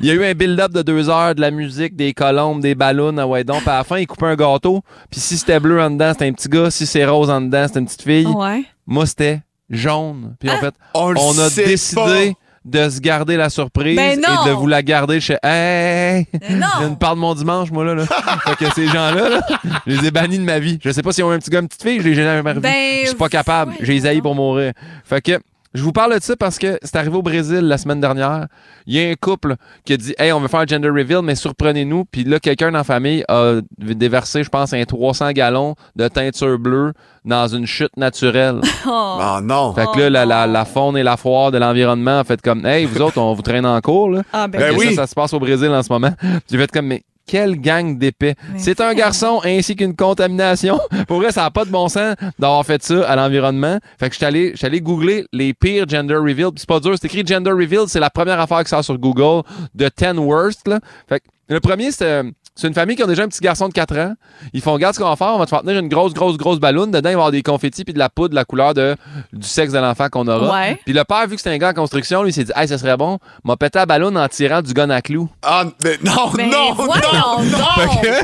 [0.00, 2.74] il y a eu un build-up de deux heures, de la musique, des colombes, des
[2.74, 3.60] ballons, ah ouais donc.
[3.60, 4.82] Puis à la fin, ils coupaient un gâteau.
[5.10, 6.70] Puis si c'était bleu en dedans, c'était un petit gars.
[6.70, 8.26] Si c'est rose en dedans, c'était une petite fille.
[8.26, 8.64] Ouais.
[8.86, 9.40] Moi, c'était
[9.70, 10.34] jaune.
[10.40, 12.34] Puis en fait, On le on a sait décidé
[12.68, 16.26] de se garder la surprise Ben et de vous la garder chez Hey!
[16.32, 16.66] Mais non!
[16.80, 17.94] Je ne parle de mon dimanche, moi, là.
[17.94, 18.04] là.
[18.46, 19.40] fait que ces gens-là, là,
[19.86, 20.78] je les ai bannis de ma vie.
[20.82, 22.54] Je sais pas s'ils ont un petit gars, une petite fille, je les ai jamais.
[22.54, 23.74] Ben, je suis pas capable.
[23.80, 24.72] J'ai les haïs pour mourir.
[25.04, 25.38] Fait que,
[25.74, 28.46] je vous parle de ça parce que c'est arrivé au Brésil la semaine dernière.
[28.86, 31.20] Il y a un couple qui a dit Hey, on veut faire un gender reveal,
[31.22, 32.04] mais surprenez-nous.
[32.06, 36.58] Puis là, quelqu'un dans la famille a déversé, je pense, un 300 gallons de teinture
[36.58, 36.94] bleue
[37.24, 38.60] dans une chute naturelle.
[38.90, 39.18] Oh.
[39.20, 39.74] Ah non.
[39.74, 42.64] Fait que là, la, la, la faune et la foire de l'environnement a fait comme
[42.64, 44.08] Hey, vous autres, on vous traîne en cours.
[44.08, 44.22] Là.
[44.32, 44.94] Ah, ben, Ben oui.
[44.94, 46.12] Ça, ça se passe au Brésil en ce moment.
[46.50, 48.34] J'ai fait comme Mais Quelle gang d'épais.
[48.56, 50.80] C'est un garçon ainsi qu'une contamination.
[51.06, 53.78] Pour vrai, ça n'a pas de bon sens d'avoir fait ça à l'environnement.
[54.00, 56.52] Fait que je suis allé, allé googler les pires gender reveals.
[56.52, 58.98] Puis C'est pas dur, c'est écrit gender reveal, c'est la première affaire qui sort sur
[58.98, 59.42] Google
[59.74, 60.66] de 10 worst.
[60.66, 60.80] Là.
[61.06, 62.22] Fait que le premier, c'est euh,
[62.60, 64.14] c'est une famille qui a déjà un petit garçon de 4 ans.
[64.52, 66.36] Ils font, regarde ce qu'on va faire, on va te faire tenir une grosse, grosse,
[66.36, 66.90] grosse ballonne.
[66.90, 68.96] Dedans, il va y avoir des confettis puis de la poudre de la couleur de,
[69.32, 70.52] du sexe de l'enfant qu'on aura.
[70.52, 70.80] Ouais.
[70.84, 72.66] Puis le père, vu que c'était un gars en construction, lui, il s'est dit, hey,
[72.66, 75.28] ça serait bon, m'a pété la ballonne en tirant du gun à clous.
[75.42, 76.96] Ah, mais non, Mais non, non, donc.
[77.52, 78.14] non, Fait que,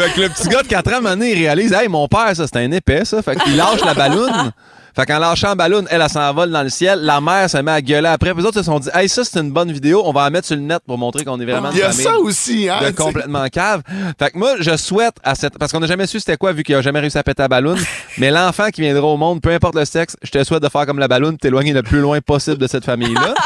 [0.00, 2.46] fait que le petit gars de 4 ans, maintenant, il réalise, hey, mon père, ça,
[2.46, 3.20] c'est un épais, ça.
[3.20, 4.52] Fait qu'il lâche la balloune.
[4.96, 7.00] Fait qu'en lâchant la balloune, elle, elle s'envole dans le ciel.
[7.02, 8.32] La mère se met à gueuler après.
[8.32, 10.02] Puis les autres se sont dit, hey, ça, c'est une bonne vidéo.
[10.06, 11.92] On va la mettre sur le net pour montrer qu'on est vraiment Il y a
[11.92, 12.78] ça aussi, hein.
[12.82, 13.82] de complètement cave.
[14.18, 15.58] Fait que moi, je souhaite à cette.
[15.58, 17.48] Parce qu'on n'a jamais su c'était quoi, vu qu'il a jamais réussi à péter la
[17.48, 17.78] balloune.
[18.18, 20.86] mais l'enfant qui viendra au monde, peu importe le sexe, je te souhaite de faire
[20.86, 23.34] comme la balloune, t'éloigner le plus loin possible de cette famille-là.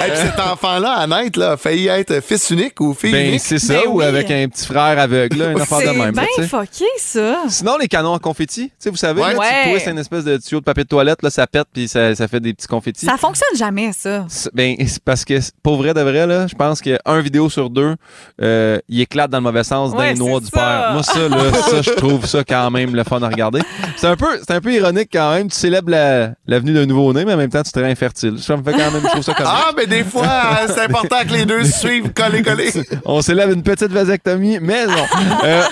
[0.00, 3.28] Hey, puis cet enfant-là, à naître, là, a failli être fils unique ou fille ben,
[3.28, 3.40] unique.
[3.40, 4.04] c'est ça, Ben ou oui.
[4.04, 6.14] avec un petit frère aveugle, là, une affaire de C'est même.
[6.14, 7.36] là, tu bien fucké, ça.
[7.48, 9.32] Sinon, les canons en confetti, tu sais, vous savez, Ouais.
[9.34, 9.46] là, Ouais.
[9.64, 12.28] tu twists une espèce de tuyau de papier de là, ça pète puis ça, ça
[12.28, 13.06] fait des petits confettis.
[13.06, 14.24] Ça fonctionne jamais, ça.
[14.28, 17.70] C'est- Ben, c'est parce que pour vrai de vrai, là, je pense qu'un vidéo sur
[17.70, 17.94] deux,
[18.40, 20.58] euh, il éclate dans le mauvais sens Ouais, d'un noix c'est du ça.
[20.60, 20.92] père.
[20.92, 23.60] Moi, ça, là, ça, je trouve ça quand même le fun à regarder.
[23.96, 25.48] C'est un peu, c'est un peu ironique quand même.
[25.48, 28.38] Tu célèbres la, la venue d'un nouveau-né, mais en même temps, tu te rends infertile.
[28.38, 30.82] Ça me fait quand même, je trouve ça comme Ah, mais des fois, euh, c'est
[30.82, 32.70] important que les deux se suivent collés, collés.
[33.04, 35.04] On célèbre une petite vasectomie, mais non.
[35.44, 35.62] Euh,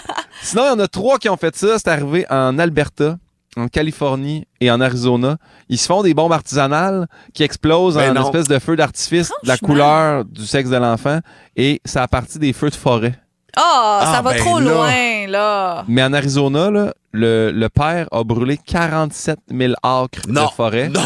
[0.43, 1.79] sinon, il y en a trois qui ont fait ça.
[1.79, 3.17] C'est arrivé en Alberta,
[3.57, 5.37] en Californie et en Arizona.
[5.69, 8.27] Ils se font des bombes artisanales qui explosent Ben en non.
[8.27, 11.19] espèce de feu d'artifice de la couleur du sexe de l'enfant
[11.57, 13.15] et ça a parti des feux de forêt.
[13.57, 14.71] Oh, ça Ah, va ben trop là.
[14.73, 15.85] loin, là.
[15.89, 20.45] Mais en Arizona, là, le, le père a brûlé 47 000 acres Non.
[20.45, 20.89] de forêt.
[20.89, 21.01] Non.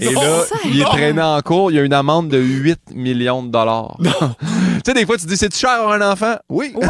[0.00, 0.22] Et non.
[0.22, 1.70] là, il est traîné en cours.
[1.70, 3.98] Il y a une amende de 8 millions de dollars.
[4.92, 6.34] Tu sais, des fois, tu dis, c'est-tu cher avoir un enfant?
[6.48, 6.72] Oui.
[6.74, 6.86] Oui,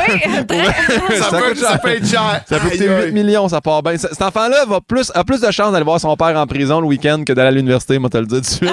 [0.46, 1.16] très.
[1.20, 2.40] Ça, peut, coûte ça peut être cher.
[2.48, 3.12] Ça peut coûter 8 aïe.
[3.12, 3.96] millions, ça part bien.
[3.96, 6.80] Ça- Cet enfant-là va plus, a plus de chances d'aller voir son père en prison
[6.80, 8.70] le week-end que d'aller à l'université, moi te le dire tout de suite.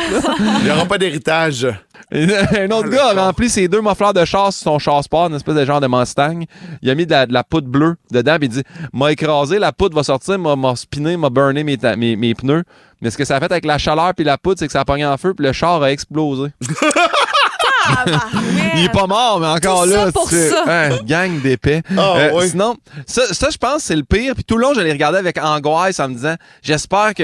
[0.59, 1.67] Il n'y aura pas d'héritage.
[2.11, 5.35] Un autre gars a rempli ses deux muffleurs de char sur son char sport, une
[5.35, 6.41] espèce de genre de Mustang.
[6.81, 8.63] Il a mis de la, de la poudre bleue dedans, puis il dit
[8.93, 12.63] M'a écrasé, la poudre va sortir, m'a spiné, m'a burné mes, ta- mes, mes pneus.
[13.01, 14.81] Mais ce que ça a fait avec la chaleur puis la poudre, c'est que ça
[14.81, 16.49] a pogné en feu, puis le char a explosé.
[18.75, 20.63] Il est pas mort, mais encore Tout là, ça pour c'est ça.
[20.67, 21.81] un gang d'épais.
[21.97, 22.47] Ah, Euh.
[22.47, 22.75] Sinon,
[23.05, 24.33] ça, ça, je pense, c'est le pire.
[24.35, 27.23] Puis tout le long, je l'ai regardé avec angoisse en me disant, j'espère que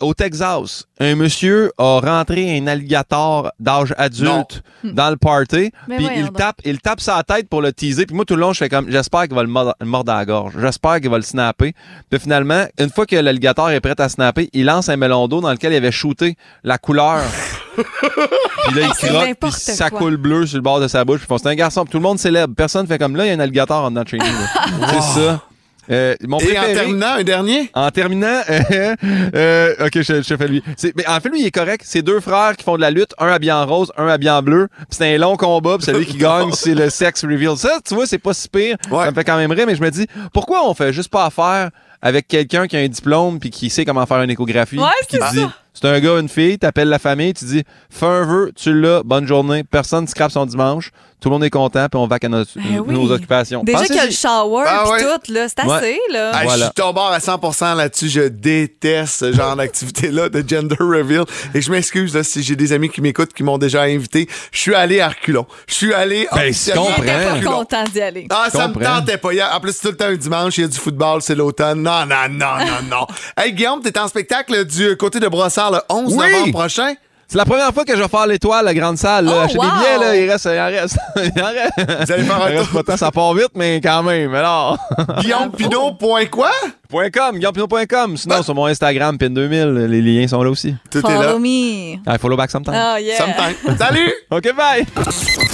[0.00, 6.24] au Texas, un monsieur a rentré un alligator d'âge adulte dans le party, puis il
[6.24, 6.36] donc.
[6.36, 8.04] tape, il tape sa tête pour le teaser.
[8.06, 10.12] Puis moi, tout le long, je fais comme, j'espère qu'il va le mordre, le mordre
[10.12, 10.54] à la gorge.
[10.60, 11.74] J'espère qu'il va le snapper.
[12.10, 15.40] Puis finalement, une fois que l'alligator est prêt à snapper, il lance un melon d'eau
[15.40, 17.22] dans lequel il avait shooté la couleur.
[18.68, 19.98] Puis là, il C'est croque, puis ça quoi.
[20.00, 21.20] coule bleu sur le bord de sa bouche.
[21.26, 21.84] Puis c'est un garçon.
[21.84, 22.54] Puis tout le monde célèbre.
[22.56, 24.32] Personne fait comme là, il y a un alligator en notre training.
[24.32, 24.86] là.
[24.92, 25.42] C'est ça.
[25.90, 27.68] Euh, mon Et en terminant, un dernier?
[27.74, 28.94] en terminant, euh,
[29.34, 30.62] euh, ok, je, je fais lui.
[30.76, 31.82] C'est- Mais en fait, lui, il est correct.
[31.84, 34.40] C'est deux frères qui font de la lutte, un habillé en rose, un habillé en
[34.40, 34.68] bleu.
[34.76, 37.56] Puis c'est un long combat, puis celui qui gagne, c'est le sex reveal.
[37.56, 38.76] Ça, tu vois, c'est pas si pire.
[38.88, 39.04] Ouais.
[39.06, 41.24] Ça me fait quand même rire, mais je me dis, pourquoi on fait juste pas
[41.24, 41.70] affaire
[42.02, 44.78] avec quelqu'un qui a un diplôme puis qui sait comment faire une échographie?
[44.78, 45.30] Ouais, c'est ça.
[45.74, 49.02] c'est un gars, une fille, t'appelles la famille, tu dis, fais un vœu, tu l'as,
[49.02, 50.90] bonne journée, personne ne scrape son dimanche,
[51.20, 52.94] tout le monde est content, puis on va à nos, Ben oui.
[52.94, 53.62] nos occupations.
[53.62, 55.02] Déjà qu'il y a le shower puis ouais.
[55.02, 55.74] tout, là, c'est Ouais.
[55.76, 56.30] assez, là.
[56.32, 56.56] Ah, Voilà.
[56.56, 58.08] Je suis tombé à 100% là-dessus.
[58.08, 61.24] Je déteste ce genre d'activité-là de gender reveal.
[61.54, 64.28] Et je m'excuse là, si j'ai des amis qui m'écoutent qui m'ont déjà invité.
[64.50, 65.46] Je suis allé à reculons.
[65.68, 67.02] Je suis allé Ben, je comprends.
[67.02, 68.26] pas content d'y aller.
[68.30, 69.32] Ah, ça me tentait pas.
[69.32, 70.78] Il y a- En plus, c'est tout le temps un dimanche, il y a du
[70.78, 71.82] football, c'est l'automne.
[71.90, 73.06] Non, non, non, non, non.
[73.36, 76.30] Hey, Guillaume, t'es en spectacle du côté de Brossard le 11 Oui.
[76.30, 76.94] novembre prochain.
[77.26, 79.26] C'est la première fois que je vais faire l'étoile, la grande salle.
[79.26, 79.32] Là.
[79.36, 79.64] Oh, Achetez wow.
[79.64, 80.98] des billets, là, il reste, il en reste.
[81.36, 82.06] il en reste.
[82.06, 82.68] Vous allez faire un tour.
[82.72, 84.34] pas tant, ça part vite, mais quand même.
[84.34, 84.78] Alors,
[85.20, 86.50] GuillaumePinot.quoi?
[86.88, 88.16] point .com, guillaumepinot.com.
[88.16, 90.74] Sinon, sur mon Instagram, PIN2000, les liens sont là aussi.
[90.90, 91.22] Tout est là.
[91.22, 91.46] Follow me.
[91.48, 92.74] I follow back sometime.
[92.76, 93.16] Oh, yeah.
[93.16, 93.76] Sometime.
[93.78, 94.12] Salut!
[94.32, 94.84] OK, bye!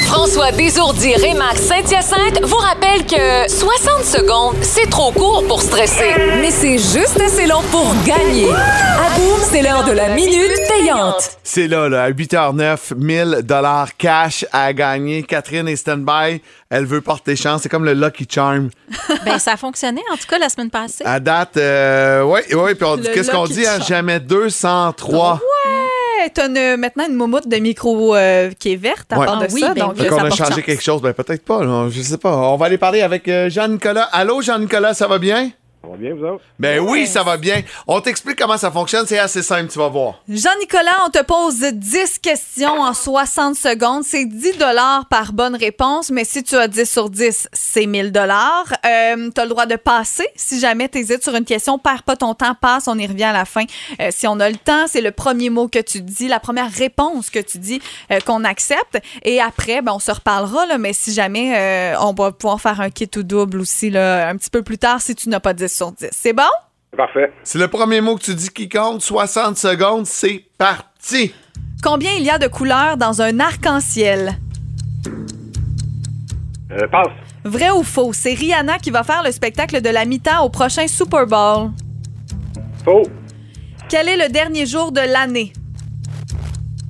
[0.07, 6.15] François Désourdi Rémax Saint-Hyacinthe vous rappelle que 60 secondes, c'est trop court pour stresser.
[6.41, 8.49] Mais c'est juste assez long pour gagner.
[8.53, 11.37] À boum, c'est l'heure de la minute payante.
[11.43, 15.25] C'est là, là, à 8h09, 1000 dollars cash à gagner.
[15.25, 16.41] Catherine est stand-by.
[16.71, 17.63] Elle veut porter chance.
[17.63, 18.71] C'est comme le Lucky Charm.
[19.25, 21.05] Ben, ça a fonctionné, en tout cas, la semaine passée.
[21.05, 22.75] À date, euh, oui, oui.
[22.75, 23.67] Puis on dit, Le qu'est-ce qu'on dit?
[23.67, 23.79] Hein?
[23.87, 25.35] Jamais 203.
[25.35, 25.41] Ouais,
[26.33, 29.27] t'as une- maintenant une moumoute de micro euh, qui est verte à Ouais.
[29.27, 29.75] part de Ah oui, ça.
[29.75, 30.01] ben donc, oui.
[30.03, 30.63] Fait euh, qu'on ça a porte changé chance.
[30.65, 31.03] quelque chose.
[31.03, 31.65] Ben, peut-être pas.
[31.65, 31.89] là.
[31.91, 32.37] Je sais pas.
[32.37, 34.09] On va aller parler avec euh, Jean-Nicolas.
[34.13, 35.51] Allô, Jean-Nicolas, ça va bien?
[35.87, 36.43] Ça va bien, vous autres?
[36.59, 37.63] Ben oui, ça va bien.
[37.87, 40.21] On t'explique comment ça fonctionne, c'est assez simple, tu vas voir.
[40.29, 44.03] Jean-Nicolas, on te pose 10 questions en 60 secondes.
[44.03, 44.57] C'est 10
[45.09, 48.65] par bonne réponse, mais si tu as 10 sur 10, c'est 1000 dollars.
[48.85, 50.27] Euh, tu as le droit de passer.
[50.35, 53.25] Si jamais tu hésites sur une question, perds pas ton temps, passe, on y revient
[53.25, 53.65] à la fin.
[54.01, 56.73] Euh, si on a le temps, c'est le premier mot que tu dis, la première
[56.73, 57.81] réponse que tu dis
[58.11, 58.99] euh, qu'on accepte.
[59.23, 62.81] Et après, ben, on se reparlera, là, mais si jamais euh, on va pouvoir faire
[62.81, 65.53] un kit ou double aussi là, un petit peu plus tard si tu n'as pas
[65.53, 66.09] 10 sur 10.
[66.11, 66.43] C'est bon?
[66.97, 67.31] Parfait.
[67.45, 69.03] C'est le premier mot que tu dis qui compte.
[69.03, 71.35] 60 secondes, c'est parti.
[71.83, 74.33] Combien il y a de couleurs dans un arc-en-ciel?
[76.73, 77.09] Euh, passe.
[77.45, 78.13] Vrai ou faux?
[78.13, 81.71] C'est Rihanna qui va faire le spectacle de la mi-temps au prochain Super Bowl.
[82.85, 83.03] Faux.
[83.89, 85.53] Quel est le dernier jour de l'année?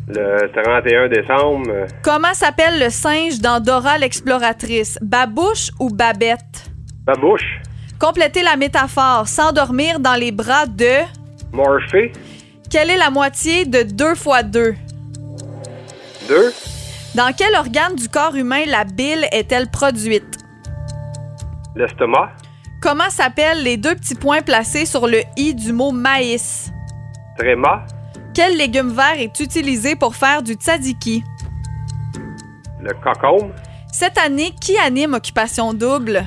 [0.09, 1.87] Le 31 décembre.
[2.03, 4.99] Comment s'appelle le singe dans Dora l'exploratrice?
[5.03, 6.71] Babouche ou Babette?
[7.05, 7.61] Babouche.
[7.99, 9.27] Complétez la métaphore.
[9.27, 11.01] S'endormir dans les bras de...
[11.53, 12.13] Morphée.
[12.71, 14.75] Quelle est la moitié de 2 fois 2?
[16.29, 16.53] Deux.
[17.15, 20.39] Dans quel organe du corps humain la bile est-elle produite?
[21.75, 22.33] L'estomac.
[22.83, 26.71] Comment s'appellent les deux petits points placés sur le i du mot maïs?
[27.39, 27.87] Tréma.
[28.35, 31.25] Quel légume vert est utilisé pour faire du tzatziki?
[32.81, 33.53] Le cocombe.
[33.91, 36.27] Cette année, qui anime Occupation Double?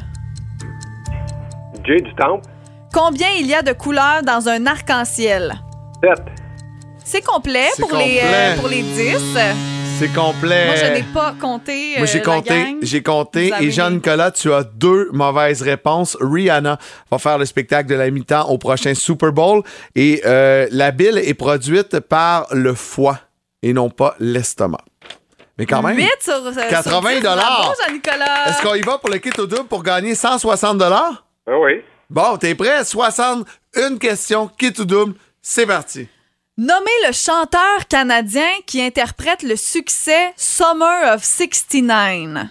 [1.98, 2.48] Du temple.
[2.94, 5.54] Combien il y a de couleurs dans un arc-en-ciel?
[6.04, 6.22] Sept.
[7.04, 9.38] C'est complet, pour, Les, euh, pour les 10.
[10.00, 10.68] C'est complet.
[10.68, 11.96] Moi, je n'ai pas compté.
[11.98, 13.52] Moi, j'ai euh, la compté, j'ai compté.
[13.52, 16.16] Avez Et Jean-Nicolas, tu as deux mauvaises réponses.
[16.22, 16.78] Rihanna
[17.12, 19.62] va faire le spectacle de la mi-temps au prochain Super Bowl.
[19.96, 23.20] Et euh, la bile est produite par le foie
[23.62, 24.86] et non pas l'estomac.
[25.58, 25.98] Mais quand même.
[25.98, 27.22] 8 sur, euh, sur 80 10.
[27.22, 28.48] Bravo, Jean-Nicolas.
[28.48, 31.26] Est-ce qu'on y va pour le kit au double pour gagner 160 dollars?
[31.50, 31.82] Ah oui.
[32.10, 32.84] Bon, t'es prêt?
[32.84, 35.14] 60, une question, kit au double.
[35.42, 36.08] C'est parti.
[36.58, 42.48] Nommez le chanteur canadien qui interprète le succès Summer of 69.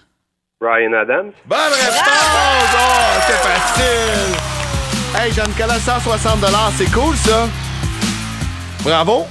[0.60, 1.32] Ryan Adams.
[1.46, 2.00] Bonne réponse!
[2.74, 4.36] Oh, c'est facile!
[5.16, 6.38] Hey, Jean-Nicolas, 160
[6.76, 7.48] c'est cool, ça!
[8.82, 9.26] Bravo!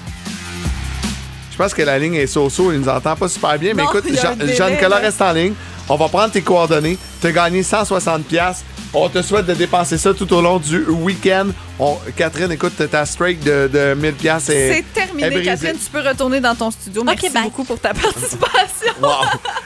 [1.51, 3.89] Je pense que la ligne est so-so, il nous entend pas super bien, mais Non,
[3.89, 5.01] écoute, il y a Jean- un délai, Jean-Nicolas là.
[5.07, 5.53] reste en ligne.
[5.89, 6.97] On va prendre tes coordonnées.
[7.19, 8.63] Tu as gagné 160 pièces.
[8.99, 11.47] On te souhaite de dépenser ça tout au long du week-end.
[11.79, 15.43] On- Catherine, écoute, ta streak de, de 1000 pièces est C'est terminé.
[15.43, 15.73] Catherine.
[15.77, 17.03] Tu peux retourner dans ton studio.
[17.03, 18.93] Merci beaucoup pour ta participation.
[18.99, 19.09] Wow!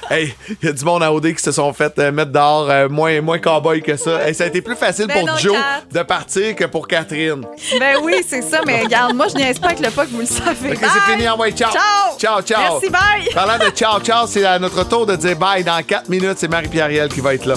[0.09, 2.69] hey, il y a du monde à OD qui se sont fait euh, mettre dehors
[2.69, 4.27] euh, moins, moins cowboy que ça.
[4.27, 5.83] Hey, ça a été plus facile Ben pour non, Joe Kat.
[5.99, 7.45] de partir que pour Catherine.
[7.79, 10.19] Ben oui, c'est ça, mais regarde, moi, je niaise pas avec le pas que vous
[10.19, 10.71] le savez.
[10.73, 11.71] Ok, c'est fini, envoyez ciao!
[11.71, 12.17] Ciao!
[12.19, 12.73] Ciao, ciao!
[12.73, 13.33] Merci, bye!
[13.33, 16.35] Parlant de ciao, ciao, c'est à notre tour de dire bye dans 4 minutes.
[16.37, 17.55] C'est Marie-Pierre qui va être là.